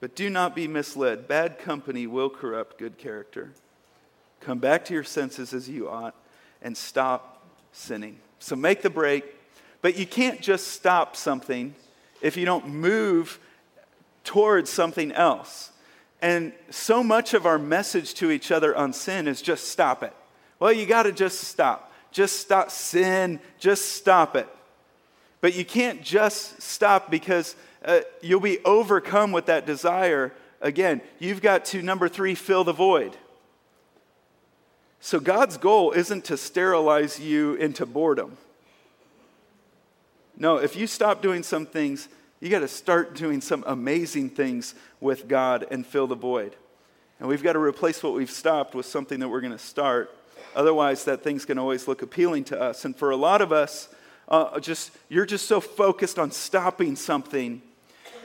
But 0.00 0.16
do 0.16 0.30
not 0.30 0.54
be 0.54 0.66
misled. 0.66 1.28
Bad 1.28 1.58
company 1.58 2.06
will 2.06 2.30
corrupt 2.30 2.78
good 2.78 2.96
character. 2.96 3.52
Come 4.40 4.58
back 4.58 4.86
to 4.86 4.94
your 4.94 5.04
senses 5.04 5.52
as 5.52 5.68
you 5.68 5.88
ought 5.88 6.14
and 6.62 6.76
stop 6.76 7.46
sinning. 7.72 8.18
So 8.38 8.56
make 8.56 8.80
the 8.80 8.88
break, 8.88 9.24
but 9.82 9.98
you 9.98 10.06
can't 10.06 10.40
just 10.40 10.68
stop 10.68 11.14
something 11.14 11.74
if 12.22 12.38
you 12.38 12.46
don't 12.46 12.68
move 12.68 13.38
towards 14.24 14.70
something 14.70 15.12
else. 15.12 15.70
And 16.22 16.52
so 16.70 17.02
much 17.02 17.34
of 17.34 17.44
our 17.44 17.58
message 17.58 18.14
to 18.14 18.30
each 18.30 18.50
other 18.50 18.74
on 18.74 18.92
sin 18.92 19.28
is 19.28 19.42
just 19.42 19.68
stop 19.68 20.02
it. 20.02 20.14
Well, 20.58 20.72
you 20.72 20.86
got 20.86 21.04
to 21.04 21.12
just 21.12 21.40
stop. 21.40 21.89
Just 22.10 22.40
stop 22.40 22.70
sin, 22.70 23.40
just 23.58 23.92
stop 23.92 24.36
it. 24.36 24.48
But 25.40 25.54
you 25.54 25.64
can't 25.64 26.02
just 26.02 26.60
stop 26.60 27.10
because 27.10 27.56
uh, 27.84 28.00
you'll 28.20 28.40
be 28.40 28.58
overcome 28.64 29.32
with 29.32 29.46
that 29.46 29.66
desire. 29.66 30.32
Again, 30.60 31.00
you've 31.18 31.40
got 31.40 31.64
to, 31.66 31.82
number 31.82 32.08
three, 32.08 32.34
fill 32.34 32.64
the 32.64 32.72
void. 32.72 33.16
So 35.00 35.18
God's 35.18 35.56
goal 35.56 35.92
isn't 35.92 36.26
to 36.26 36.36
sterilize 36.36 37.18
you 37.18 37.54
into 37.54 37.86
boredom. 37.86 38.36
No, 40.36 40.56
if 40.56 40.76
you 40.76 40.86
stop 40.86 41.22
doing 41.22 41.42
some 41.42 41.64
things, 41.64 42.08
you 42.40 42.50
got 42.50 42.60
to 42.60 42.68
start 42.68 43.14
doing 43.14 43.40
some 43.40 43.64
amazing 43.66 44.30
things 44.30 44.74
with 45.00 45.28
God 45.28 45.66
and 45.70 45.86
fill 45.86 46.06
the 46.06 46.14
void. 46.14 46.54
And 47.18 47.28
we've 47.28 47.42
got 47.42 47.54
to 47.54 47.58
replace 47.58 48.02
what 48.02 48.14
we've 48.14 48.30
stopped 48.30 48.74
with 48.74 48.86
something 48.86 49.20
that 49.20 49.28
we're 49.28 49.42
going 49.42 49.52
to 49.52 49.58
start. 49.58 50.14
Otherwise, 50.54 51.04
that 51.04 51.22
thing's 51.22 51.44
to 51.56 51.62
always 51.62 51.88
look 51.88 52.02
appealing 52.02 52.44
to 52.44 52.60
us. 52.60 52.84
And 52.84 52.96
for 52.96 53.10
a 53.10 53.16
lot 53.16 53.40
of 53.40 53.52
us, 53.52 53.88
uh, 54.28 54.60
just 54.60 54.92
you're 55.08 55.26
just 55.26 55.46
so 55.46 55.60
focused 55.60 56.18
on 56.18 56.30
stopping 56.30 56.96
something 56.96 57.62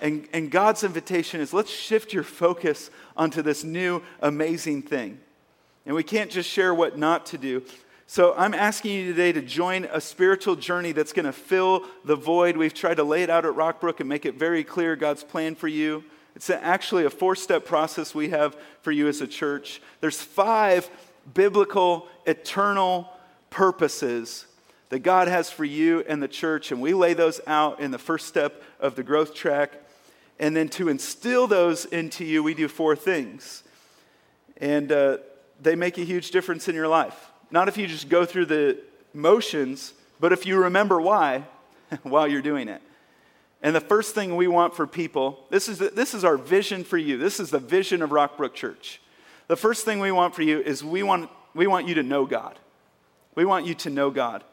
and, 0.01 0.27
and 0.33 0.51
God's 0.51 0.83
invitation 0.83 1.41
is 1.41 1.53
let's 1.53 1.71
shift 1.71 2.13
your 2.13 2.23
focus 2.23 2.89
onto 3.15 3.41
this 3.41 3.63
new 3.63 4.01
amazing 4.21 4.81
thing. 4.81 5.19
And 5.85 5.95
we 5.95 6.03
can't 6.03 6.31
just 6.31 6.49
share 6.49 6.73
what 6.73 6.97
not 6.97 7.27
to 7.27 7.37
do. 7.37 7.63
So 8.07 8.35
I'm 8.37 8.53
asking 8.53 8.91
you 8.91 9.07
today 9.07 9.31
to 9.31 9.41
join 9.41 9.85
a 9.85 9.99
spiritual 9.99 10.55
journey 10.55 10.91
that's 10.91 11.13
going 11.13 11.25
to 11.25 11.33
fill 11.33 11.85
the 12.03 12.15
void. 12.15 12.55
We've 12.55 12.73
tried 12.73 12.95
to 12.95 13.03
lay 13.03 13.23
it 13.23 13.29
out 13.29 13.45
at 13.45 13.53
Rockbrook 13.53 13.99
and 13.99 14.07
make 14.07 14.25
it 14.25 14.35
very 14.35 14.63
clear 14.63 14.95
God's 14.95 15.23
plan 15.23 15.55
for 15.55 15.67
you. 15.67 16.03
It's 16.35 16.49
actually 16.49 17.05
a 17.05 17.09
four 17.09 17.35
step 17.35 17.65
process 17.65 18.13
we 18.13 18.29
have 18.29 18.57
for 18.81 18.91
you 18.91 19.07
as 19.07 19.21
a 19.21 19.27
church. 19.27 19.81
There's 20.01 20.21
five 20.21 20.89
biblical, 21.33 22.07
eternal 22.25 23.09
purposes 23.49 24.45
that 24.89 24.99
God 24.99 25.27
has 25.27 25.49
for 25.49 25.65
you 25.65 26.03
and 26.07 26.21
the 26.21 26.27
church, 26.27 26.71
and 26.71 26.81
we 26.81 26.93
lay 26.93 27.13
those 27.13 27.41
out 27.47 27.79
in 27.79 27.91
the 27.91 27.97
first 27.97 28.27
step 28.27 28.61
of 28.79 28.95
the 28.95 29.03
growth 29.03 29.33
track. 29.33 29.73
And 30.39 30.55
then 30.55 30.69
to 30.69 30.89
instill 30.89 31.47
those 31.47 31.85
into 31.85 32.25
you, 32.25 32.43
we 32.43 32.53
do 32.53 32.67
four 32.67 32.95
things. 32.95 33.63
And 34.57 34.91
uh, 34.91 35.17
they 35.61 35.75
make 35.75 35.97
a 35.97 36.03
huge 36.03 36.31
difference 36.31 36.67
in 36.67 36.75
your 36.75 36.87
life. 36.87 37.31
Not 37.51 37.67
if 37.67 37.77
you 37.77 37.87
just 37.87 38.09
go 38.09 38.25
through 38.25 38.45
the 38.45 38.79
motions, 39.13 39.93
but 40.19 40.33
if 40.33 40.45
you 40.45 40.57
remember 40.57 40.99
why 40.99 41.45
while 42.03 42.27
you're 42.27 42.41
doing 42.41 42.67
it. 42.67 42.81
And 43.61 43.75
the 43.75 43.81
first 43.81 44.13
thing 44.13 44.35
we 44.35 44.47
want 44.47 44.75
for 44.75 44.85
people, 44.85 45.45
this 45.49 45.67
is, 45.67 45.79
the, 45.79 45.89
this 45.89 46.13
is 46.13 46.23
our 46.23 46.37
vision 46.37 46.83
for 46.83 46.97
you. 46.97 47.17
This 47.17 47.39
is 47.39 47.49
the 47.49 47.59
vision 47.59 48.01
of 48.01 48.11
Rockbrook 48.11 48.53
Church. 48.53 49.01
The 49.47 49.55
first 49.55 49.85
thing 49.85 49.99
we 49.99 50.11
want 50.11 50.35
for 50.35 50.41
you 50.41 50.61
is 50.61 50.83
we 50.83 51.03
want, 51.03 51.29
we 51.53 51.67
want 51.67 51.87
you 51.87 51.95
to 51.95 52.03
know 52.03 52.25
God. 52.25 52.57
We 53.35 53.45
want 53.45 53.65
you 53.65 53.75
to 53.75 53.89
know 53.89 54.09
God. 54.09 54.43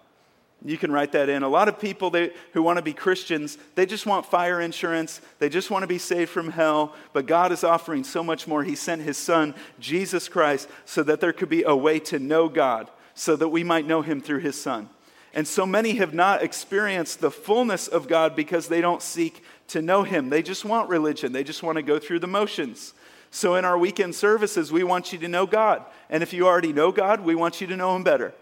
You 0.65 0.79
can 0.79 0.93
write 0.93 1.13
that 1.13 1.29
in. 1.29 1.43
A 1.43 1.49
lot 1.49 1.69
of 1.69 1.81
people 1.81 2.11
they, 2.11 2.33
who 2.53 2.63
want 2.63 2.77
to 2.77 2.83
be 2.83 2.93
Christians, 2.93 3.59
they 3.75 3.85
just 3.85 4.07
want 4.07 4.27
fire 4.27 4.61
insurance. 4.61 5.21
They 5.41 5.49
just 5.49 5.71
want 5.71 5.83
to 5.83 5.89
be 5.89 5.99
saved 5.99 6.31
from 6.31 6.51
hell. 6.51 6.95
But 7.13 7.27
God 7.27 7.51
is 7.51 7.65
offering 7.65 8.05
so 8.05 8.23
much 8.23 8.47
more. 8.47 8.63
He 8.63 8.77
sent 8.77 9.03
His 9.03 9.17
Son, 9.17 9.55
Jesus 9.81 10.29
Christ, 10.29 10.69
so 10.85 11.03
that 11.03 11.21
there 11.21 11.33
could 11.33 11.49
be 11.49 11.65
a 11.65 11.75
way 11.75 11.99
to 12.01 12.19
know 12.19 12.49
God, 12.49 12.91
so 13.15 13.35
that 13.35 13.49
we 13.49 13.65
might 13.65 13.87
know 13.87 14.03
Him 14.03 14.21
through 14.21 14.41
His 14.41 14.61
Son. 14.61 14.89
And 15.35 15.49
so 15.49 15.67
many 15.67 15.95
have 15.95 16.15
not 16.15 16.43
experienced 16.43 17.21
the 17.21 17.31
fullness 17.31 17.89
of 17.89 18.07
God 18.07 18.37
because 18.37 18.69
they 18.69 18.81
don't 18.81 19.03
seek 19.03 19.43
to 19.69 19.83
know 19.83 20.05
Him. 20.05 20.29
They 20.29 20.43
just 20.43 20.65
want 20.65 20.89
religion, 20.89 21.33
they 21.33 21.45
just 21.45 21.63
want 21.63 21.77
to 21.77 21.83
go 21.83 21.99
through 21.99 22.21
the 22.21 22.27
motions. 22.29 22.95
So 23.35 23.55
in 23.55 23.65
our 23.65 23.79
weekend 23.79 24.15
services, 24.15 24.71
we 24.71 24.85
want 24.85 25.11
you 25.11 25.19
to 25.19 25.27
know 25.27 25.47
God. 25.47 25.83
And 26.11 26.23
if 26.23 26.35
you 26.35 26.47
already 26.47 26.73
know 26.73 26.93
God, 26.93 27.23
we 27.23 27.35
want 27.35 27.63
you 27.63 27.67
to 27.67 27.77
know 27.77 27.97
Him 27.97 28.05
better. 28.05 28.35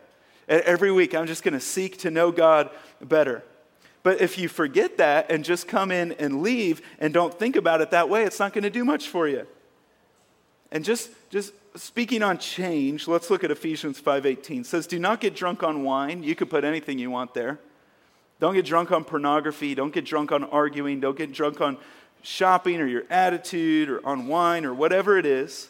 Every 0.48 0.90
week, 0.90 1.14
I'm 1.14 1.29
just 1.29 1.44
going 1.44 1.55
to 1.55 1.61
seek 1.61 1.98
to 1.98 2.11
know 2.11 2.33
God 2.33 2.70
better. 3.00 3.44
But 4.03 4.20
if 4.20 4.37
you 4.37 4.48
forget 4.48 4.98
that 4.98 5.31
and 5.31 5.44
just 5.44 5.68
come 5.68 5.92
in 5.92 6.12
and 6.12 6.42
leave 6.42 6.83
and 6.98 7.14
don't 7.14 7.33
think 7.33 7.55
about 7.55 7.81
it 7.81 7.92
that 7.92 8.09
way, 8.09 8.24
it's 8.24 8.40
not 8.40 8.53
going 8.53 8.64
to 8.64 8.70
do 8.70 8.85
much 8.85 9.09
for 9.09 9.29
you. 9.29 9.46
And 10.72 10.85
just, 10.85 11.11
just 11.31 11.53
speaking 11.76 12.24
on 12.24 12.38
change, 12.38 13.07
let's 13.07 13.31
look 13.31 13.44
at 13.44 13.53
Ephesians 13.53 14.00
5:18. 14.00 14.62
It 14.62 14.66
says, 14.66 14.88
"Do 14.88 14.98
not 14.98 15.20
get 15.20 15.37
drunk 15.37 15.62
on 15.62 15.85
wine." 15.85 16.24
You 16.24 16.35
could 16.35 16.50
put 16.50 16.64
anything 16.64 16.98
you 16.98 17.11
want 17.12 17.33
there. 17.33 17.61
Don't 18.40 18.55
get 18.55 18.64
drunk 18.64 18.90
on 18.90 19.05
pornography. 19.05 19.76
Don't 19.76 19.92
get 19.92 20.05
drunk 20.05 20.33
on 20.33 20.42
arguing. 20.44 20.98
Don't 20.98 21.16
get 21.16 21.33
drunk 21.33 21.61
on 21.61 21.76
shopping 22.22 22.80
or 22.80 22.87
your 22.87 23.04
attitude 23.11 23.88
or 23.88 24.04
on 24.06 24.26
wine 24.26 24.64
or 24.64 24.74
whatever 24.74 25.18
it 25.18 25.26
is 25.26 25.68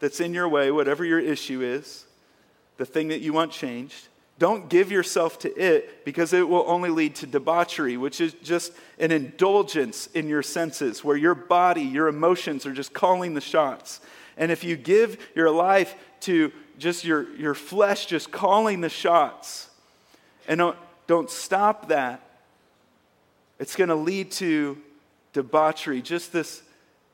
that's 0.00 0.20
in 0.20 0.32
your 0.34 0.48
way, 0.48 0.70
whatever 0.70 1.04
your 1.04 1.18
issue 1.18 1.62
is 1.62 2.04
the 2.78 2.86
thing 2.86 3.08
that 3.08 3.20
you 3.20 3.32
want 3.32 3.52
changed. 3.52 4.08
Don't 4.38 4.68
give 4.68 4.92
yourself 4.92 5.40
to 5.40 5.52
it 5.56 6.04
because 6.04 6.32
it 6.32 6.48
will 6.48 6.64
only 6.68 6.90
lead 6.90 7.16
to 7.16 7.26
debauchery, 7.26 7.96
which 7.96 8.20
is 8.20 8.34
just 8.34 8.72
an 9.00 9.10
indulgence 9.10 10.06
in 10.14 10.28
your 10.28 10.44
senses 10.44 11.02
where 11.02 11.16
your 11.16 11.34
body, 11.34 11.82
your 11.82 12.06
emotions 12.06 12.64
are 12.64 12.72
just 12.72 12.92
calling 12.92 13.34
the 13.34 13.40
shots. 13.40 14.00
And 14.36 14.52
if 14.52 14.62
you 14.62 14.76
give 14.76 15.18
your 15.34 15.50
life 15.50 15.96
to 16.20 16.52
just 16.78 17.04
your, 17.04 17.28
your 17.34 17.54
flesh 17.54 18.06
just 18.06 18.30
calling 18.30 18.80
the 18.80 18.88
shots 18.88 19.68
and 20.46 20.58
don't, 20.58 20.76
don't 21.08 21.28
stop 21.28 21.88
that, 21.88 22.22
it's 23.58 23.74
going 23.74 23.88
to 23.88 23.96
lead 23.96 24.30
to 24.32 24.78
debauchery, 25.42 26.02
just 26.02 26.32
this, 26.32 26.62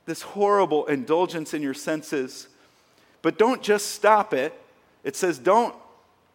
this 0.07 0.23
horrible 0.23 0.87
indulgence 0.87 1.55
in 1.55 1.63
your 1.63 1.75
senses. 1.75 2.49
But 3.23 3.39
don't 3.39 3.63
just 3.63 3.93
stop 3.93 4.33
it 4.33 4.59
it 5.05 5.15
says, 5.15 5.39
don't, 5.39 5.77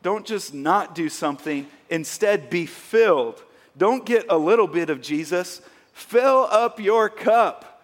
don't 0.04 0.26
just 0.26 0.54
not 0.54 0.96
do 0.96 1.10
something, 1.10 1.68
instead, 1.90 2.50
be 2.50 2.68
filled. 2.68 3.44
Don't 3.76 4.06
get 4.06 4.28
a 4.30 4.38
little 4.38 4.68
bit 4.68 4.92
of 4.92 5.02
Jesus, 5.02 5.62
fill 5.92 6.48
up 6.52 6.80
your 6.80 7.10
cup. 7.10 7.84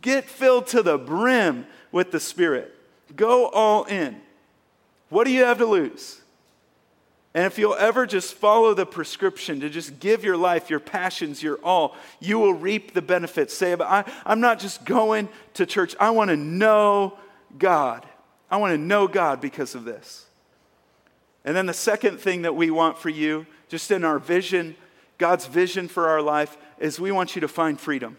Get 0.00 0.24
filled 0.24 0.68
to 0.68 0.82
the 0.82 0.96
brim 0.96 1.66
with 1.92 2.10
the 2.10 2.20
Spirit. 2.20 2.74
Go 3.14 3.48
all 3.48 3.84
in. 3.84 4.20
What 5.10 5.24
do 5.24 5.32
you 5.32 5.44
have 5.44 5.58
to 5.58 5.66
lose? 5.66 6.19
And 7.32 7.46
if 7.46 7.58
you'll 7.58 7.76
ever 7.76 8.06
just 8.06 8.34
follow 8.34 8.74
the 8.74 8.86
prescription 8.86 9.60
to 9.60 9.70
just 9.70 10.00
give 10.00 10.24
your 10.24 10.36
life, 10.36 10.68
your 10.68 10.80
passions, 10.80 11.42
your 11.42 11.58
all, 11.62 11.96
you 12.18 12.38
will 12.38 12.54
reap 12.54 12.92
the 12.92 13.02
benefits. 13.02 13.54
Say, 13.54 13.76
I, 13.78 14.04
I'm 14.26 14.40
not 14.40 14.58
just 14.58 14.84
going 14.84 15.28
to 15.54 15.64
church, 15.64 15.94
I 16.00 16.10
want 16.10 16.30
to 16.30 16.36
know 16.36 17.18
God. 17.56 18.04
I 18.50 18.56
want 18.56 18.72
to 18.72 18.78
know 18.78 19.06
God 19.06 19.40
because 19.40 19.76
of 19.76 19.84
this. 19.84 20.26
And 21.44 21.56
then 21.56 21.66
the 21.66 21.72
second 21.72 22.18
thing 22.18 22.42
that 22.42 22.56
we 22.56 22.70
want 22.70 22.98
for 22.98 23.08
you, 23.08 23.46
just 23.68 23.90
in 23.92 24.04
our 24.04 24.18
vision, 24.18 24.74
God's 25.16 25.46
vision 25.46 25.86
for 25.86 26.08
our 26.08 26.20
life, 26.20 26.56
is 26.80 26.98
we 26.98 27.12
want 27.12 27.36
you 27.36 27.40
to 27.42 27.48
find 27.48 27.78
freedom. 27.80 28.16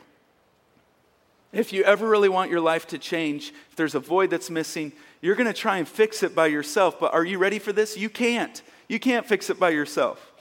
If 1.52 1.74
you 1.74 1.84
ever 1.84 2.08
really 2.08 2.30
want 2.30 2.50
your 2.50 2.62
life 2.62 2.88
to 2.88 2.97
change, 2.97 3.54
if 3.69 3.76
there's 3.76 3.93
a 3.93 4.00
void 4.00 4.30
that's 4.30 4.50
missing, 4.50 4.93
you're 5.19 5.36
going 5.36 5.47
to 5.47 5.54
try 5.54 5.78
and 5.78 5.88
fix 5.88 6.24
it 6.24 6.34
by 6.34 6.47
yourself. 6.47 6.97
But 6.97 7.13
are 7.13 7.26
you 7.26 7.38
ready 7.38 7.60
for 7.60 7.74
this? 7.74 7.97
You 7.97 8.10
can't. 8.10 8.62
You 8.91 8.99
can't 8.99 9.25
fix 9.25 9.49
it 9.49 9.58
by 9.58 9.69
yourself. 9.69 10.34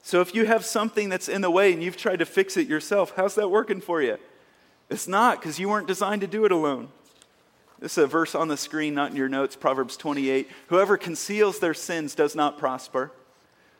So 0.00 0.20
if 0.20 0.32
you 0.32 0.46
have 0.46 0.64
something 0.64 1.08
that's 1.08 1.28
in 1.28 1.40
the 1.40 1.50
way 1.50 1.72
and 1.72 1.82
you've 1.82 1.96
tried 1.96 2.20
to 2.20 2.24
fix 2.24 2.56
it 2.56 2.68
yourself, 2.68 3.14
how's 3.16 3.34
that 3.34 3.50
working 3.50 3.80
for 3.80 4.00
you? 4.00 4.16
It's 4.88 5.08
not 5.08 5.40
because 5.40 5.58
you 5.58 5.68
weren't 5.68 5.88
designed 5.88 6.20
to 6.20 6.28
do 6.28 6.44
it 6.44 6.52
alone. 6.52 6.90
This 7.80 7.98
is 7.98 8.04
a 8.04 8.06
verse 8.06 8.36
on 8.36 8.46
the 8.46 8.56
screen, 8.56 8.94
not 8.94 9.10
in 9.10 9.16
your 9.16 9.28
notes, 9.28 9.56
Proverbs 9.56 9.96
28. 9.96 10.48
Whoever 10.68 10.96
conceals 10.96 11.58
their 11.58 11.74
sins 11.74 12.14
does 12.14 12.36
not 12.36 12.58
prosper. 12.58 13.10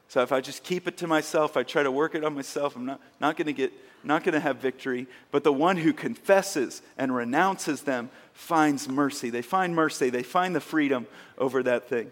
So 0.09 0.23
if 0.23 0.33
I 0.33 0.41
just 0.41 0.65
keep 0.65 0.89
it 0.89 0.97
to 0.97 1.07
myself, 1.07 1.57
I 1.57 1.63
try 1.63 1.85
to 1.85 1.93
work 1.93 2.17
it 2.17 2.25
on 2.25 2.35
myself, 2.35 2.75
I'm 2.75 2.85
not, 2.85 3.01
not 3.21 3.37
going 3.37 3.47
to 3.47 3.53
get 3.53 3.73
not 4.03 4.25
going 4.25 4.33
to 4.33 4.41
have 4.41 4.57
victory. 4.57 5.07
But 5.31 5.45
the 5.45 5.53
one 5.53 5.77
who 5.77 5.93
confesses 5.93 6.83
and 6.99 7.15
renounces 7.15 7.83
them 7.83 8.11
finds 8.33 8.89
mercy. 8.89 9.31
They 9.31 9.43
find 9.43 9.77
mercy. 9.77 10.11
They 10.11 10.25
find 10.25 10.53
the 10.53 10.61
freedom 10.61 11.07
over 11.39 11.63
that 11.63 11.89
thing. 11.89 12.11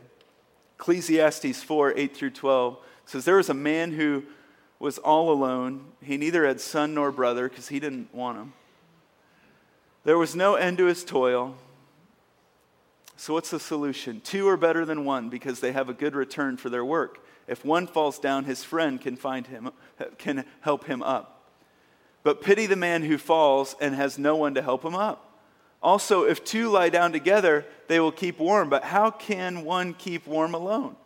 Ecclesiastes 0.81 1.63
4 1.63 1.93
8 1.95 2.17
through 2.17 2.31
12 2.31 2.79
says, 3.05 3.27
There 3.27 3.37
was 3.37 3.51
a 3.51 3.55
man 3.55 3.93
who 3.93 4.25
was 4.79 4.97
all 4.97 5.31
alone. 5.31 5.85
He 6.03 6.17
neither 6.17 6.47
had 6.47 6.59
son 6.59 6.95
nor 6.95 7.13
brother 7.13 7.51
because 7.51 7.69
he 7.69 7.79
didn't 7.79 8.15
want 8.15 8.39
him. 8.39 8.55
There 10.05 10.17
was 10.17 10.35
no 10.35 10.55
end 10.55 10.79
to 10.79 10.87
his 10.87 11.05
toil. 11.05 11.55
So, 13.19 13.35
what's 13.35 13.51
the 13.51 13.61
solution? 13.61 14.23
Two 14.23 14.49
are 14.49 14.57
better 14.57 14.87
than 14.87 15.05
one 15.05 15.29
because 15.29 15.61
they 15.61 15.73
have 15.73 15.91
a 15.91 15.95
good 15.95 16.15
return 16.15 16.57
for 16.57 16.71
their 16.71 16.85
work. 16.85 17.23
If 17.47 17.63
one 17.63 17.87
falls 17.87 18.19
down, 18.19 18.45
his 18.45 18.65
friend 18.65 18.99
can 18.99 19.17
find 19.17 19.47
him, 19.47 19.73
can 20.17 20.47
help 20.63 20.87
him 20.87 21.03
up. 21.03 21.53
But 22.23 22.41
pity 22.41 22.65
the 22.65 22.77
man 22.77 23.03
who 23.03 23.19
falls 23.19 23.77
and 23.83 23.95
has 23.95 24.19
no 24.19 24.35
one 24.35 24.55
to 24.55 24.63
help 24.63 24.83
him 24.83 24.95
up. 24.95 25.30
Also, 25.83 26.25
if 26.25 26.45
two 26.45 26.69
lie 26.69 26.91
down 26.91 27.13
together, 27.13 27.65
they 27.89 28.01
will 28.01 28.13
keep 28.13 28.39
warm. 28.39 28.69
But 28.69 28.85
how 28.85 29.11
can 29.11 29.65
one 29.65 29.95
keep 29.95 30.27
warm 30.27 30.55
alone? 30.55 30.97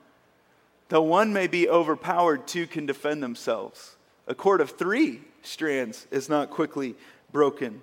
Though 0.88 1.02
one 1.02 1.32
may 1.32 1.46
be 1.46 1.68
overpowered, 1.68 2.46
two 2.46 2.66
can 2.66 2.86
defend 2.86 3.22
themselves. 3.22 3.96
A 4.26 4.34
cord 4.34 4.60
of 4.60 4.70
three 4.70 5.22
strands 5.42 6.06
is 6.10 6.28
not 6.28 6.50
quickly 6.50 6.94
broken. 7.32 7.82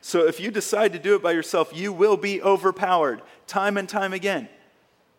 So 0.00 0.26
if 0.26 0.40
you 0.40 0.50
decide 0.50 0.92
to 0.94 0.98
do 0.98 1.14
it 1.14 1.22
by 1.22 1.32
yourself, 1.32 1.70
you 1.74 1.92
will 1.92 2.16
be 2.16 2.42
overpowered 2.42 3.22
time 3.46 3.76
and 3.76 3.88
time 3.88 4.12
again. 4.12 4.48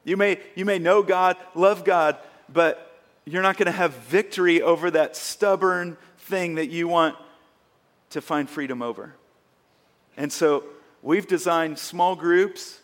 You 0.03 0.17
may, 0.17 0.39
you 0.55 0.65
may 0.65 0.79
know 0.79 1.01
God, 1.01 1.37
love 1.55 1.85
God, 1.85 2.17
but 2.51 2.99
you're 3.25 3.41
not 3.41 3.57
going 3.57 3.67
to 3.67 3.71
have 3.71 3.93
victory 3.93 4.61
over 4.61 4.91
that 4.91 5.15
stubborn 5.15 5.95
thing 6.19 6.55
that 6.55 6.67
you 6.67 6.89
want 6.89 7.15
to 8.09 8.21
find 8.21 8.49
freedom 8.49 8.81
over. 8.81 9.15
And 10.17 10.31
so 10.31 10.65
we've 11.03 11.27
designed 11.27 11.77
small 11.77 12.15
groups 12.15 12.79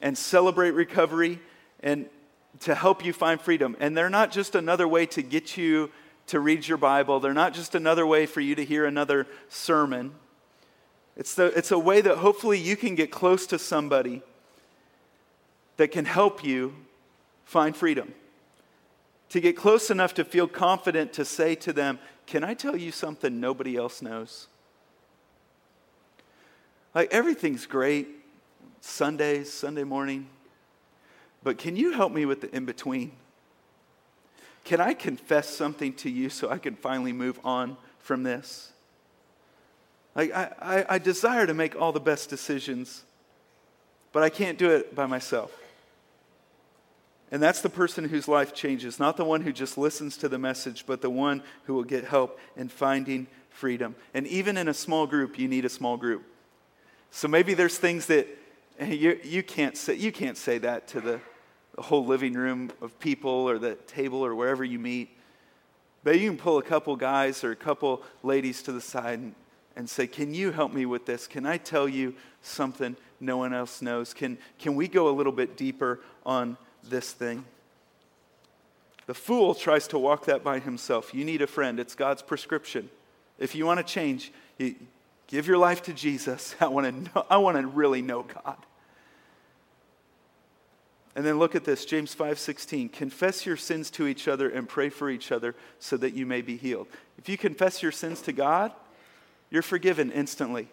and 0.00 0.16
celebrate 0.16 0.72
recovery 0.72 1.40
and 1.80 2.06
to 2.60 2.74
help 2.74 3.04
you 3.04 3.12
find 3.12 3.40
freedom. 3.40 3.74
And 3.80 3.96
they're 3.96 4.10
not 4.10 4.30
just 4.30 4.54
another 4.54 4.86
way 4.86 5.06
to 5.06 5.22
get 5.22 5.56
you 5.56 5.90
to 6.28 6.38
read 6.38 6.68
your 6.68 6.78
Bible, 6.78 7.18
they're 7.18 7.34
not 7.34 7.52
just 7.52 7.74
another 7.74 8.06
way 8.06 8.26
for 8.26 8.40
you 8.40 8.54
to 8.54 8.64
hear 8.64 8.84
another 8.84 9.26
sermon. 9.48 10.12
It's, 11.16 11.34
the, 11.34 11.46
it's 11.46 11.72
a 11.72 11.78
way 11.78 12.00
that 12.00 12.18
hopefully 12.18 12.58
you 12.58 12.76
can 12.76 12.94
get 12.94 13.10
close 13.10 13.44
to 13.48 13.58
somebody 13.58 14.22
that 15.78 15.90
can 15.90 16.04
help 16.04 16.44
you 16.44 16.74
find 17.44 17.76
freedom. 17.76 18.14
To 19.30 19.40
get 19.40 19.56
close 19.56 19.90
enough 19.90 20.14
to 20.14 20.24
feel 20.24 20.46
confident 20.46 21.12
to 21.14 21.24
say 21.24 21.54
to 21.56 21.72
them, 21.72 21.98
Can 22.26 22.44
I 22.44 22.54
tell 22.54 22.76
you 22.76 22.92
something 22.92 23.40
nobody 23.40 23.76
else 23.76 24.00
knows? 24.00 24.46
Like 26.94 27.12
everything's 27.12 27.66
great, 27.66 28.08
Sundays, 28.80 29.52
Sunday 29.52 29.84
morning, 29.84 30.28
but 31.42 31.58
can 31.58 31.76
you 31.76 31.92
help 31.92 32.12
me 32.12 32.24
with 32.24 32.40
the 32.40 32.54
in 32.54 32.64
between? 32.64 33.12
Can 34.64 34.80
I 34.80 34.94
confess 34.94 35.48
something 35.48 35.92
to 35.94 36.10
you 36.10 36.28
so 36.28 36.50
I 36.50 36.58
can 36.58 36.76
finally 36.76 37.12
move 37.12 37.40
on 37.44 37.76
from 37.98 38.22
this? 38.22 38.72
Like, 40.14 40.32
I, 40.32 40.52
I, 40.60 40.94
I, 40.94 40.98
desire 40.98 41.46
to 41.46 41.54
make 41.54 41.74
all 41.74 41.90
the 41.90 41.98
best 41.98 42.28
decisions, 42.28 43.02
but 44.12 44.22
I 44.22 44.28
can't 44.28 44.58
do 44.58 44.70
it 44.70 44.94
by 44.94 45.06
myself. 45.06 45.58
And 47.30 47.42
that's 47.42 47.62
the 47.62 47.70
person 47.70 48.04
whose 48.04 48.28
life 48.28 48.54
changes, 48.54 48.98
not 48.98 49.16
the 49.16 49.24
one 49.24 49.40
who 49.40 49.54
just 49.54 49.78
listens 49.78 50.18
to 50.18 50.28
the 50.28 50.38
message, 50.38 50.84
but 50.86 51.00
the 51.00 51.08
one 51.08 51.42
who 51.64 51.72
will 51.72 51.82
get 51.82 52.04
help 52.04 52.38
in 52.56 52.68
finding 52.68 53.26
freedom. 53.48 53.94
And 54.12 54.26
even 54.26 54.58
in 54.58 54.68
a 54.68 54.74
small 54.74 55.06
group, 55.06 55.38
you 55.38 55.48
need 55.48 55.64
a 55.64 55.70
small 55.70 55.96
group. 55.96 56.24
So 57.14 57.28
maybe 57.28 57.52
there's 57.52 57.76
things 57.76 58.06
that 58.06 58.26
you, 58.80 59.20
you, 59.22 59.42
can't, 59.42 59.76
say, 59.76 59.94
you 59.94 60.10
can't 60.10 60.36
say 60.36 60.56
that 60.58 60.88
to 60.88 61.00
the, 61.00 61.20
the 61.76 61.82
whole 61.82 62.06
living 62.06 62.32
room 62.32 62.72
of 62.80 62.98
people 62.98 63.30
or 63.30 63.58
the 63.58 63.74
table 63.86 64.24
or 64.24 64.34
wherever 64.34 64.64
you 64.64 64.78
meet. 64.78 65.10
But 66.04 66.18
you 66.18 66.30
can 66.30 66.38
pull 66.38 66.56
a 66.56 66.62
couple 66.62 66.96
guys 66.96 67.44
or 67.44 67.52
a 67.52 67.56
couple 67.56 68.02
ladies 68.22 68.62
to 68.62 68.72
the 68.72 68.80
side 68.80 69.18
and, 69.18 69.34
and 69.76 69.88
say, 69.88 70.06
Can 70.06 70.32
you 70.32 70.52
help 70.52 70.72
me 70.72 70.86
with 70.86 71.04
this? 71.04 71.26
Can 71.26 71.44
I 71.44 71.58
tell 71.58 71.86
you 71.86 72.14
something 72.40 72.96
no 73.20 73.36
one 73.36 73.52
else 73.52 73.82
knows? 73.82 74.14
Can, 74.14 74.38
can 74.58 74.74
we 74.74 74.88
go 74.88 75.08
a 75.08 75.14
little 75.14 75.32
bit 75.32 75.58
deeper 75.58 76.00
on 76.24 76.56
this 76.82 77.12
thing? 77.12 77.44
The 79.06 79.14
fool 79.14 79.54
tries 79.54 79.86
to 79.88 79.98
walk 79.98 80.24
that 80.24 80.42
by 80.42 80.60
himself. 80.60 81.12
You 81.12 81.26
need 81.26 81.42
a 81.42 81.46
friend, 81.46 81.78
it's 81.78 81.94
God's 81.94 82.22
prescription. 82.22 82.88
If 83.38 83.54
you 83.54 83.66
want 83.66 83.78
to 83.78 83.84
change, 83.84 84.32
you, 84.56 84.76
Give 85.32 85.46
your 85.46 85.56
life 85.56 85.82
to 85.84 85.94
Jesus. 85.94 86.54
I 86.60 86.66
want 86.66 86.86
to 86.86 86.92
know, 86.92 87.26
I 87.30 87.38
want 87.38 87.56
to 87.56 87.66
really 87.66 88.02
know 88.02 88.22
God. 88.22 88.58
And 91.16 91.24
then 91.24 91.38
look 91.38 91.54
at 91.54 91.64
this, 91.64 91.86
James 91.86 92.14
5:16. 92.14 92.92
Confess 92.92 93.46
your 93.46 93.56
sins 93.56 93.90
to 93.92 94.06
each 94.06 94.28
other 94.28 94.50
and 94.50 94.68
pray 94.68 94.90
for 94.90 95.08
each 95.08 95.32
other 95.32 95.54
so 95.78 95.96
that 95.96 96.12
you 96.12 96.26
may 96.26 96.42
be 96.42 96.58
healed. 96.58 96.86
If 97.16 97.30
you 97.30 97.38
confess 97.38 97.82
your 97.82 97.92
sins 97.92 98.20
to 98.22 98.32
God, 98.32 98.72
you're 99.48 99.62
forgiven 99.62 100.12
instantly. 100.12 100.68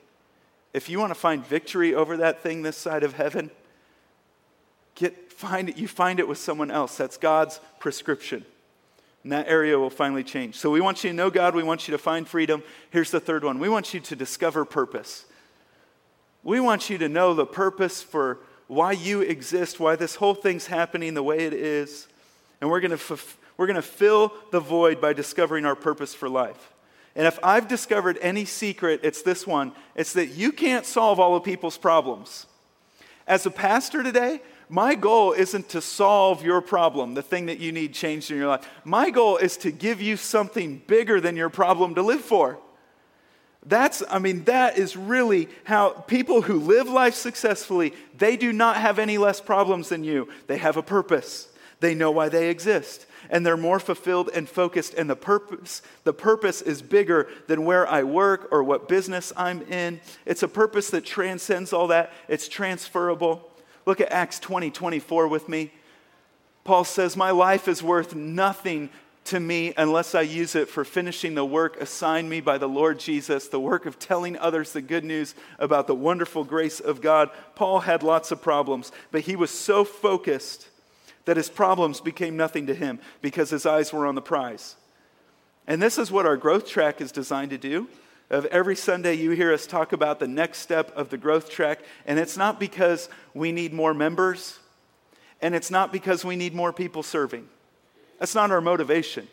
If 0.73 0.89
you 0.89 0.99
want 0.99 1.11
to 1.11 1.19
find 1.19 1.45
victory 1.45 1.95
over 1.95 2.17
that 2.17 2.41
thing 2.43 2.61
this 2.61 2.77
side 2.77 3.03
of 3.03 3.13
heaven, 3.13 3.51
get 4.95 5.31
find 5.31 5.69
it, 5.69 5.77
you 5.77 5.87
find 5.87 6.19
it 6.19 6.27
with 6.27 6.37
someone 6.37 6.69
else. 6.69 6.97
That's 6.97 7.15
God's 7.15 7.61
prescription. 7.79 8.45
And 9.23 9.31
that 9.31 9.47
area 9.47 9.77
will 9.77 9.89
finally 9.89 10.23
change. 10.23 10.55
So 10.55 10.69
we 10.69 10.81
want 10.81 11.03
you 11.03 11.09
to 11.09 11.15
know 11.15 11.29
God. 11.29 11.53
We 11.53 11.63
want 11.63 11.87
you 11.87 11.91
to 11.91 11.97
find 11.97 12.27
freedom. 12.27 12.63
Here's 12.89 13.11
the 13.11 13.19
third 13.19 13.43
one 13.43 13.59
we 13.59 13.69
want 13.69 13.93
you 13.93 13.99
to 13.99 14.15
discover 14.15 14.65
purpose. 14.65 15.25
We 16.43 16.59
want 16.59 16.89
you 16.89 16.97
to 16.99 17.09
know 17.09 17.33
the 17.33 17.45
purpose 17.45 18.01
for 18.01 18.39
why 18.67 18.93
you 18.93 19.21
exist, 19.21 19.79
why 19.79 19.95
this 19.95 20.15
whole 20.15 20.35
thing's 20.35 20.67
happening 20.67 21.15
the 21.15 21.23
way 21.23 21.39
it 21.39 21.53
is. 21.53 22.07
And 22.61 22.69
we're 22.69 22.79
going 22.79 22.97
to, 22.97 23.17
we're 23.57 23.67
going 23.67 23.75
to 23.75 23.81
fill 23.81 24.33
the 24.51 24.59
void 24.59 25.01
by 25.01 25.11
discovering 25.11 25.65
our 25.65 25.75
purpose 25.75 26.13
for 26.13 26.29
life. 26.29 26.71
And 27.15 27.27
if 27.27 27.39
I've 27.43 27.67
discovered 27.67 28.17
any 28.21 28.45
secret, 28.45 29.01
it's 29.03 29.21
this 29.23 29.45
one 29.45 29.73
it's 29.95 30.13
that 30.13 30.27
you 30.27 30.51
can't 30.51 30.85
solve 30.85 31.19
all 31.19 31.35
of 31.35 31.43
people's 31.43 31.77
problems. 31.77 32.45
As 33.27 33.45
a 33.45 33.51
pastor 33.51 34.01
today, 34.03 34.41
my 34.69 34.93
goal 34.93 35.33
isn't 35.33 35.69
to 35.69 35.81
solve 35.81 36.43
your 36.43 36.61
problem, 36.61 37.15
the 37.15 37.23
thing 37.23 37.47
that 37.47 37.59
you 37.59 37.71
need 37.71 37.93
changed 37.93 38.29
in 38.29 38.37
your 38.37 38.47
life. 38.47 38.67
My 38.83 39.09
goal 39.09 39.37
is 39.37 39.57
to 39.57 39.71
give 39.71 39.99
you 39.99 40.15
something 40.15 40.81
bigger 40.85 41.19
than 41.19 41.35
your 41.35 41.49
problem 41.49 41.95
to 41.95 42.03
live 42.03 42.21
for. 42.21 42.59
That's, 43.65 44.01
I 44.09 44.19
mean, 44.19 44.45
that 44.45 44.77
is 44.77 44.95
really 44.95 45.49
how 45.65 45.89
people 45.89 46.43
who 46.43 46.59
live 46.59 46.87
life 46.87 47.15
successfully, 47.15 47.93
they 48.17 48.37
do 48.37 48.53
not 48.53 48.77
have 48.77 48.99
any 48.99 49.17
less 49.17 49.41
problems 49.41 49.89
than 49.89 50.03
you. 50.03 50.29
They 50.47 50.57
have 50.57 50.77
a 50.77 50.83
purpose. 50.83 51.49
They 51.79 51.95
know 51.95 52.11
why 52.11 52.29
they 52.29 52.49
exist. 52.49 53.05
And 53.29 53.45
they're 53.45 53.57
more 53.57 53.79
fulfilled 53.79 54.29
and 54.33 54.47
focused. 54.47 54.93
And 54.93 55.09
the 55.09 55.15
purpose, 55.15 55.81
the 56.03 56.13
purpose 56.13 56.61
is 56.61 56.81
bigger 56.81 57.27
than 57.47 57.65
where 57.65 57.87
I 57.87 58.03
work 58.03 58.47
or 58.51 58.63
what 58.63 58.87
business 58.87 59.33
I'm 59.35 59.61
in. 59.63 59.99
It's 60.25 60.43
a 60.43 60.47
purpose 60.47 60.89
that 60.91 61.05
transcends 61.05 61.73
all 61.73 61.87
that. 61.87 62.13
It's 62.27 62.47
transferable. 62.47 63.48
Look 63.89 64.01
at 64.01 64.11
Acts 64.11 64.37
20 64.37 64.69
24 64.69 65.27
with 65.27 65.49
me. 65.49 65.71
Paul 66.63 66.83
says, 66.83 67.17
My 67.17 67.31
life 67.31 67.67
is 67.67 67.81
worth 67.81 68.13
nothing 68.13 68.91
to 69.25 69.39
me 69.39 69.73
unless 69.77 70.13
I 70.13 70.21
use 70.21 70.53
it 70.53 70.69
for 70.69 70.85
finishing 70.85 71.33
the 71.33 71.43
work 71.43 71.81
assigned 71.81 72.29
me 72.29 72.39
by 72.39 72.59
the 72.59 72.69
Lord 72.69 72.99
Jesus, 72.99 73.47
the 73.47 73.59
work 73.59 73.87
of 73.87 73.97
telling 73.97 74.37
others 74.37 74.73
the 74.73 74.83
good 74.83 75.03
news 75.03 75.33
about 75.57 75.87
the 75.87 75.95
wonderful 75.95 76.43
grace 76.43 76.79
of 76.79 77.01
God. 77.01 77.31
Paul 77.55 77.79
had 77.79 78.03
lots 78.03 78.29
of 78.29 78.43
problems, 78.43 78.91
but 79.09 79.21
he 79.21 79.35
was 79.35 79.49
so 79.49 79.83
focused 79.83 80.69
that 81.25 81.37
his 81.37 81.49
problems 81.49 81.99
became 81.99 82.37
nothing 82.37 82.67
to 82.67 82.75
him 82.75 82.99
because 83.23 83.49
his 83.49 83.65
eyes 83.65 83.91
were 83.91 84.05
on 84.05 84.13
the 84.13 84.21
prize. 84.21 84.75
And 85.65 85.81
this 85.81 85.97
is 85.97 86.11
what 86.11 86.27
our 86.27 86.37
growth 86.37 86.67
track 86.67 87.01
is 87.01 87.11
designed 87.11 87.49
to 87.49 87.57
do 87.57 87.87
of 88.29 88.45
every 88.47 88.75
Sunday 88.75 89.15
you 89.15 89.31
hear 89.31 89.53
us 89.53 89.65
talk 89.65 89.91
about 89.91 90.19
the 90.19 90.27
next 90.27 90.59
step 90.59 90.95
of 90.95 91.09
the 91.09 91.17
growth 91.17 91.49
track, 91.49 91.79
and 92.05 92.19
it's 92.19 92.37
not 92.37 92.59
because 92.59 93.09
we 93.33 93.51
need 93.51 93.73
more 93.73 93.93
members, 93.93 94.59
and 95.41 95.55
it's 95.55 95.71
not 95.71 95.91
because 95.91 96.23
we 96.23 96.35
need 96.35 96.53
more 96.53 96.71
people 96.71 97.03
serving. 97.03 97.47
That's 98.19 98.35
not 98.35 98.51
our 98.51 98.61
motivation. 98.61 99.27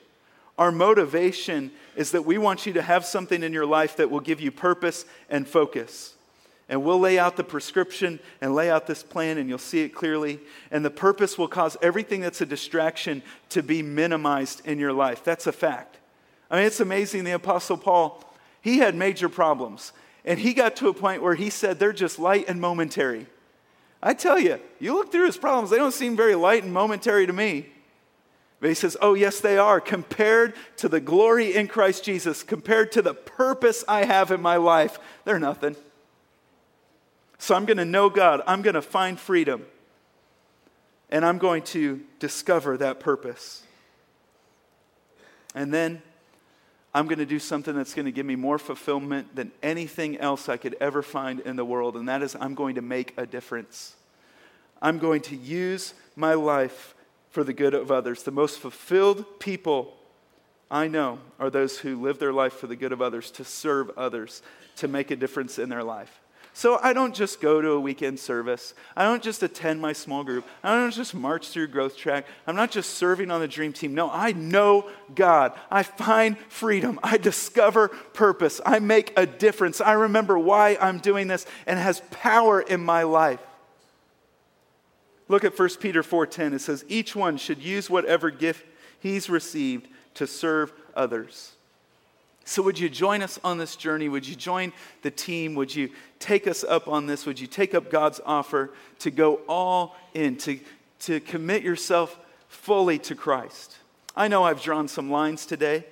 Our 0.58 0.72
motivation 0.72 1.70
is 1.96 2.12
that 2.12 2.24
we 2.24 2.38
want 2.38 2.64
you 2.64 2.72
to 2.74 2.82
have 2.82 3.04
something 3.04 3.42
in 3.42 3.52
your 3.52 3.66
life 3.66 3.96
that 3.96 4.10
will 4.10 4.20
give 4.20 4.40
you 4.40 4.50
purpose 4.50 5.04
and 5.28 5.46
focus. 5.46 6.14
And 6.68 6.82
we'll 6.82 6.98
lay 6.98 7.18
out 7.18 7.36
the 7.36 7.44
prescription 7.44 8.18
and 8.40 8.54
lay 8.54 8.70
out 8.70 8.86
this 8.86 9.02
plan, 9.02 9.38
and 9.38 9.48
you'll 9.48 9.58
see 9.58 9.82
it 9.82 9.90
clearly. 9.90 10.40
And 10.70 10.84
the 10.84 10.90
purpose 10.90 11.38
will 11.38 11.46
cause 11.48 11.76
everything 11.82 12.22
that's 12.22 12.40
a 12.40 12.46
distraction 12.46 13.22
to 13.50 13.62
be 13.62 13.82
minimized 13.82 14.66
in 14.66 14.78
your 14.78 14.92
life. 14.92 15.22
That's 15.22 15.46
a 15.46 15.52
fact. 15.52 15.98
I 16.50 16.56
mean, 16.56 16.64
it's 16.64 16.80
amazing. 16.80 17.24
The 17.24 17.32
Apostle 17.32 17.76
Paul, 17.76 18.24
he 18.66 18.78
had 18.78 18.96
major 18.96 19.28
problems. 19.28 19.92
And 20.24 20.40
he 20.40 20.52
got 20.52 20.74
to 20.76 20.88
a 20.88 20.92
point 20.92 21.22
where 21.22 21.36
he 21.36 21.50
said 21.50 21.78
they're 21.78 21.92
just 21.92 22.18
light 22.18 22.46
and 22.48 22.60
momentary. 22.60 23.28
I 24.02 24.12
tell 24.12 24.40
you, 24.40 24.58
you 24.80 24.92
look 24.92 25.12
through 25.12 25.26
his 25.26 25.36
problems, 25.36 25.70
they 25.70 25.76
don't 25.76 25.94
seem 25.94 26.16
very 26.16 26.34
light 26.34 26.64
and 26.64 26.72
momentary 26.72 27.28
to 27.28 27.32
me. 27.32 27.66
But 28.58 28.70
he 28.70 28.74
says, 28.74 28.96
Oh, 29.00 29.14
yes, 29.14 29.38
they 29.38 29.56
are. 29.56 29.80
Compared 29.80 30.54
to 30.78 30.88
the 30.88 30.98
glory 30.98 31.54
in 31.54 31.68
Christ 31.68 32.02
Jesus, 32.02 32.42
compared 32.42 32.90
to 32.90 33.02
the 33.02 33.14
purpose 33.14 33.84
I 33.86 34.04
have 34.04 34.32
in 34.32 34.42
my 34.42 34.56
life, 34.56 34.98
they're 35.24 35.38
nothing. 35.38 35.76
So 37.38 37.54
I'm 37.54 37.66
going 37.66 37.76
to 37.76 37.84
know 37.84 38.10
God. 38.10 38.42
I'm 38.48 38.62
going 38.62 38.74
to 38.74 38.82
find 38.82 39.16
freedom. 39.16 39.64
And 41.08 41.24
I'm 41.24 41.38
going 41.38 41.62
to 41.66 42.00
discover 42.18 42.76
that 42.78 42.98
purpose. 42.98 43.62
And 45.54 45.72
then 45.72 46.02
I'm 46.96 47.08
going 47.08 47.18
to 47.18 47.26
do 47.26 47.38
something 47.38 47.76
that's 47.76 47.92
going 47.92 48.06
to 48.06 48.10
give 48.10 48.24
me 48.24 48.36
more 48.36 48.58
fulfillment 48.58 49.36
than 49.36 49.52
anything 49.62 50.16
else 50.16 50.48
I 50.48 50.56
could 50.56 50.74
ever 50.80 51.02
find 51.02 51.40
in 51.40 51.56
the 51.56 51.64
world. 51.64 51.94
And 51.94 52.08
that 52.08 52.22
is, 52.22 52.34
I'm 52.40 52.54
going 52.54 52.76
to 52.76 52.80
make 52.80 53.12
a 53.18 53.26
difference. 53.26 53.94
I'm 54.80 54.98
going 54.98 55.20
to 55.22 55.36
use 55.36 55.92
my 56.16 56.32
life 56.32 56.94
for 57.28 57.44
the 57.44 57.52
good 57.52 57.74
of 57.74 57.90
others. 57.90 58.22
The 58.22 58.30
most 58.30 58.60
fulfilled 58.60 59.26
people 59.40 59.94
I 60.70 60.88
know 60.88 61.18
are 61.38 61.50
those 61.50 61.80
who 61.80 62.00
live 62.00 62.18
their 62.18 62.32
life 62.32 62.54
for 62.54 62.66
the 62.66 62.76
good 62.76 62.92
of 62.92 63.02
others, 63.02 63.30
to 63.32 63.44
serve 63.44 63.90
others, 63.98 64.40
to 64.76 64.88
make 64.88 65.10
a 65.10 65.16
difference 65.16 65.58
in 65.58 65.68
their 65.68 65.84
life. 65.84 66.22
So 66.56 66.80
I 66.82 66.94
don't 66.94 67.14
just 67.14 67.42
go 67.42 67.60
to 67.60 67.72
a 67.72 67.80
weekend 67.80 68.18
service. 68.18 68.72
I 68.96 69.04
don't 69.04 69.22
just 69.22 69.42
attend 69.42 69.78
my 69.78 69.92
small 69.92 70.24
group. 70.24 70.46
I 70.64 70.74
don't 70.74 70.90
just 70.90 71.14
march 71.14 71.48
through 71.48 71.66
growth 71.66 71.98
track. 71.98 72.24
I'm 72.46 72.56
not 72.56 72.70
just 72.70 72.94
serving 72.94 73.30
on 73.30 73.42
the 73.42 73.46
dream 73.46 73.74
team. 73.74 73.92
No, 73.94 74.10
I 74.10 74.32
know 74.32 74.88
God. 75.14 75.52
I 75.70 75.82
find 75.82 76.38
freedom. 76.48 76.98
I 77.02 77.18
discover 77.18 77.88
purpose. 77.88 78.62
I 78.64 78.78
make 78.78 79.12
a 79.18 79.26
difference. 79.26 79.82
I 79.82 79.92
remember 79.92 80.38
why 80.38 80.78
I'm 80.80 80.98
doing 80.98 81.28
this 81.28 81.44
and 81.66 81.78
has 81.78 82.00
power 82.10 82.62
in 82.62 82.82
my 82.82 83.02
life. 83.02 83.40
Look 85.28 85.44
at 85.44 85.58
1 85.58 85.78
Peter 85.78 86.02
4:10. 86.02 86.54
It 86.54 86.62
says 86.62 86.86
each 86.88 87.14
one 87.14 87.36
should 87.36 87.62
use 87.62 87.90
whatever 87.90 88.30
gift 88.30 88.64
he's 88.98 89.28
received 89.28 89.88
to 90.14 90.26
serve 90.26 90.72
others. 90.94 91.52
So, 92.48 92.62
would 92.62 92.78
you 92.78 92.88
join 92.88 93.22
us 93.22 93.40
on 93.42 93.58
this 93.58 93.74
journey? 93.74 94.08
Would 94.08 94.26
you 94.26 94.36
join 94.36 94.72
the 95.02 95.10
team? 95.10 95.56
Would 95.56 95.74
you 95.74 95.90
take 96.20 96.46
us 96.46 96.62
up 96.62 96.86
on 96.86 97.08
this? 97.08 97.26
Would 97.26 97.40
you 97.40 97.48
take 97.48 97.74
up 97.74 97.90
God's 97.90 98.20
offer 98.24 98.70
to 99.00 99.10
go 99.10 99.40
all 99.48 99.96
in, 100.14 100.36
to, 100.38 100.60
to 101.00 101.18
commit 101.18 101.64
yourself 101.64 102.16
fully 102.48 103.00
to 103.00 103.16
Christ? 103.16 103.78
I 104.16 104.28
know 104.28 104.44
I've 104.44 104.62
drawn 104.62 104.86
some 104.86 105.10
lines 105.10 105.44
today, 105.44 105.86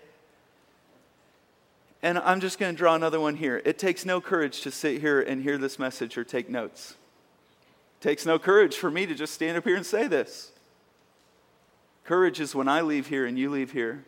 and 2.05 2.19
I'm 2.19 2.39
just 2.39 2.61
going 2.61 2.73
to 2.73 2.79
draw 2.79 2.95
another 2.95 3.19
one 3.19 3.35
here. 3.35 3.61
It 3.65 3.77
takes 3.77 4.07
no 4.07 4.21
courage 4.21 4.61
to 4.61 4.71
sit 4.71 5.01
here 5.01 5.21
and 5.21 5.43
hear 5.43 5.59
this 5.59 5.77
message 5.77 6.17
or 6.17 6.23
take 6.23 6.49
notes. 6.49 6.95
It 8.01 8.05
takes 8.05 8.25
no 8.25 8.39
courage 8.39 8.77
for 8.77 8.93
me 8.93 9.07
to 9.07 9.15
just 9.17 9.35
stand 9.35 9.59
up 9.59 9.65
here 9.65 9.77
and 9.77 9.85
say 9.85 10.07
this. 10.07 10.53
Courage 12.05 12.39
is 12.39 12.55
when 12.55 12.69
I 12.69 12.81
leave 12.81 13.09
here 13.09 13.27
and 13.27 13.37
you 13.37 13.51
leave 13.51 13.73
here 13.73 14.05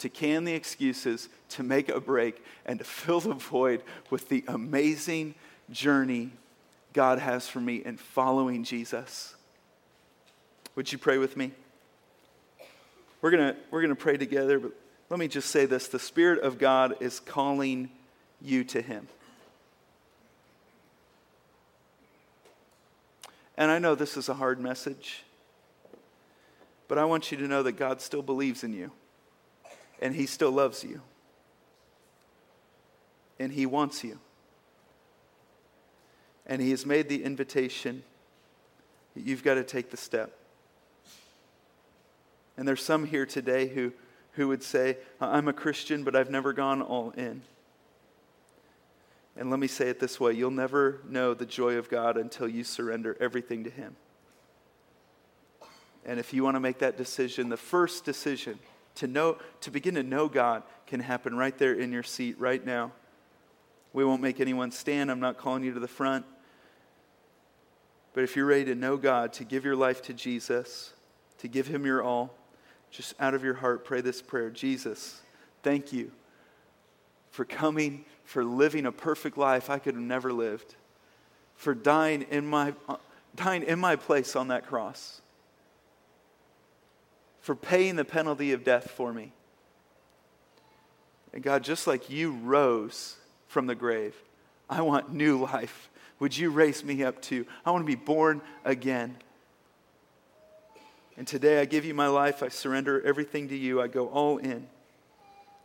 to 0.00 0.08
can 0.08 0.44
the 0.44 0.54
excuses, 0.54 1.28
to 1.50 1.62
make 1.62 1.88
a 1.88 2.00
break, 2.00 2.42
and 2.66 2.78
to 2.78 2.84
fill 2.84 3.20
the 3.20 3.34
void 3.34 3.82
with 4.10 4.28
the 4.28 4.44
amazing 4.48 5.34
journey 5.70 6.30
God 6.92 7.18
has 7.18 7.46
for 7.48 7.60
me 7.60 7.76
in 7.76 7.96
following 7.96 8.64
Jesus. 8.64 9.34
Would 10.74 10.90
you 10.90 10.98
pray 10.98 11.18
with 11.18 11.36
me? 11.36 11.52
We're 13.22 13.30
going 13.30 13.54
we're 13.70 13.82
going 13.82 13.94
to 13.94 14.00
pray 14.00 14.16
together, 14.16 14.58
but 14.58 14.72
let 15.10 15.20
me 15.20 15.28
just 15.28 15.50
say 15.50 15.66
this 15.66 15.88
the 15.88 15.98
Spirit 15.98 16.42
of 16.42 16.58
God 16.58 16.96
is 17.00 17.20
calling 17.20 17.90
you 18.40 18.64
to 18.64 18.80
Him. 18.80 19.06
And 23.58 23.70
I 23.70 23.78
know 23.78 23.94
this 23.94 24.16
is 24.16 24.30
a 24.30 24.34
hard 24.34 24.58
message, 24.58 25.22
but 26.88 26.96
I 26.96 27.04
want 27.04 27.30
you 27.30 27.36
to 27.36 27.46
know 27.46 27.62
that 27.62 27.72
God 27.72 28.00
still 28.00 28.22
believes 28.22 28.64
in 28.64 28.72
you 28.72 28.90
and 30.00 30.14
He 30.14 30.26
still 30.26 30.50
loves 30.50 30.82
you. 30.82 31.02
And 33.38 33.52
He 33.52 33.66
wants 33.66 34.02
you. 34.02 34.18
And 36.46 36.60
He 36.60 36.70
has 36.70 36.84
made 36.84 37.08
the 37.08 37.22
invitation. 37.22 38.02
You've 39.14 39.44
got 39.44 39.54
to 39.54 39.64
take 39.64 39.90
the 39.90 39.96
step. 39.96 40.36
And 42.56 42.66
there's 42.66 42.82
some 42.82 43.06
here 43.06 43.26
today 43.26 43.68
who, 43.68 43.92
who 44.32 44.48
would 44.48 44.62
say, 44.62 44.98
I'm 45.20 45.48
a 45.48 45.52
Christian, 45.52 46.04
but 46.04 46.16
I've 46.16 46.30
never 46.30 46.52
gone 46.52 46.82
all 46.82 47.10
in. 47.10 47.42
And 49.36 49.48
let 49.48 49.60
me 49.60 49.68
say 49.68 49.88
it 49.88 50.00
this 50.00 50.18
way 50.18 50.32
you'll 50.32 50.50
never 50.50 51.00
know 51.08 51.34
the 51.34 51.46
joy 51.46 51.76
of 51.76 51.88
God 51.88 52.16
until 52.16 52.48
you 52.48 52.64
surrender 52.64 53.16
everything 53.20 53.64
to 53.64 53.70
Him. 53.70 53.96
And 56.04 56.18
if 56.18 56.32
you 56.32 56.42
want 56.42 56.56
to 56.56 56.60
make 56.60 56.78
that 56.78 56.96
decision, 56.96 57.48
the 57.48 57.56
first 57.56 58.04
decision 58.04 58.58
to 58.96 59.06
know 59.06 59.38
to 59.60 59.70
begin 59.70 59.94
to 59.94 60.02
know 60.02 60.28
God 60.28 60.62
can 60.86 61.00
happen 61.00 61.36
right 61.36 61.56
there 61.56 61.74
in 61.74 61.92
your 61.92 62.02
seat 62.02 62.38
right 62.38 62.64
now. 62.64 62.92
We 63.92 64.04
won't 64.04 64.22
make 64.22 64.40
anyone 64.40 64.70
stand. 64.70 65.10
I'm 65.10 65.20
not 65.20 65.38
calling 65.38 65.64
you 65.64 65.72
to 65.74 65.80
the 65.80 65.88
front. 65.88 66.24
But 68.12 68.24
if 68.24 68.36
you're 68.36 68.46
ready 68.46 68.64
to 68.66 68.74
know 68.74 68.96
God, 68.96 69.32
to 69.34 69.44
give 69.44 69.64
your 69.64 69.76
life 69.76 70.02
to 70.02 70.14
Jesus, 70.14 70.92
to 71.38 71.48
give 71.48 71.66
him 71.66 71.86
your 71.86 72.02
all, 72.02 72.34
just 72.90 73.14
out 73.20 73.34
of 73.34 73.44
your 73.44 73.54
heart 73.54 73.84
pray 73.84 74.00
this 74.00 74.20
prayer. 74.20 74.50
Jesus, 74.50 75.20
thank 75.62 75.92
you 75.92 76.10
for 77.30 77.44
coming, 77.44 78.04
for 78.24 78.44
living 78.44 78.86
a 78.86 78.92
perfect 78.92 79.38
life 79.38 79.70
I 79.70 79.78
could 79.78 79.94
have 79.94 80.02
never 80.02 80.32
lived, 80.32 80.74
for 81.54 81.74
dying 81.74 82.22
in 82.30 82.46
my 82.46 82.74
dying 83.36 83.62
in 83.62 83.78
my 83.78 83.94
place 83.94 84.34
on 84.34 84.48
that 84.48 84.66
cross 84.66 85.20
for 87.50 87.56
paying 87.56 87.96
the 87.96 88.04
penalty 88.04 88.52
of 88.52 88.62
death 88.62 88.92
for 88.92 89.12
me. 89.12 89.32
And 91.32 91.42
God, 91.42 91.64
just 91.64 91.88
like 91.88 92.08
you 92.08 92.30
rose 92.30 93.16
from 93.48 93.66
the 93.66 93.74
grave, 93.74 94.14
I 94.68 94.82
want 94.82 95.12
new 95.12 95.36
life. 95.36 95.90
Would 96.20 96.38
you 96.38 96.50
raise 96.50 96.84
me 96.84 97.02
up 97.02 97.20
too? 97.20 97.44
I 97.66 97.72
want 97.72 97.82
to 97.82 97.86
be 97.88 97.96
born 97.96 98.40
again. 98.64 99.16
And 101.16 101.26
today 101.26 101.60
I 101.60 101.64
give 101.64 101.84
you 101.84 101.92
my 101.92 102.06
life. 102.06 102.40
I 102.40 102.50
surrender 102.50 103.02
everything 103.04 103.48
to 103.48 103.56
you. 103.56 103.82
I 103.82 103.88
go 103.88 104.06
all 104.06 104.38
in. 104.38 104.68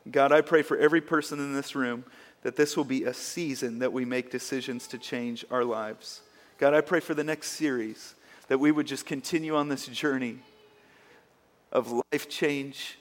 God, 0.10 0.32
I 0.32 0.42
pray 0.42 0.64
for 0.64 0.80
every 0.80 1.02
person 1.02 1.38
in 1.38 1.54
this 1.54 1.76
room 1.76 2.04
that 2.42 2.56
this 2.56 2.76
will 2.76 2.84
be 2.84 3.04
a 3.04 3.14
season 3.14 3.78
that 3.78 3.94
we 3.94 4.06
make 4.06 4.32
decisions 4.32 4.88
to 4.88 4.98
change 4.98 5.46
our 5.52 5.64
lives. 5.64 6.22
God, 6.58 6.74
I 6.74 6.82
pray 6.82 7.00
for 7.00 7.14
the 7.14 7.24
next 7.24 7.50
series 7.52 8.16
that 8.48 8.58
we 8.58 8.72
would 8.72 8.88
just 8.88 9.06
continue 9.06 9.56
on 9.56 9.70
this 9.70 9.86
journey 9.86 10.40
of 11.76 11.92
life 11.92 12.30
change 12.30 12.98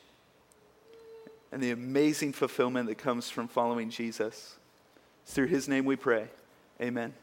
and 1.52 1.62
the 1.62 1.70
amazing 1.70 2.32
fulfillment 2.32 2.88
that 2.88 2.98
comes 2.98 3.30
from 3.30 3.46
following 3.46 3.88
Jesus. 3.88 4.56
It's 5.22 5.32
through 5.32 5.46
his 5.46 5.68
name 5.68 5.84
we 5.84 5.94
pray. 5.94 6.26
Amen. 6.82 7.14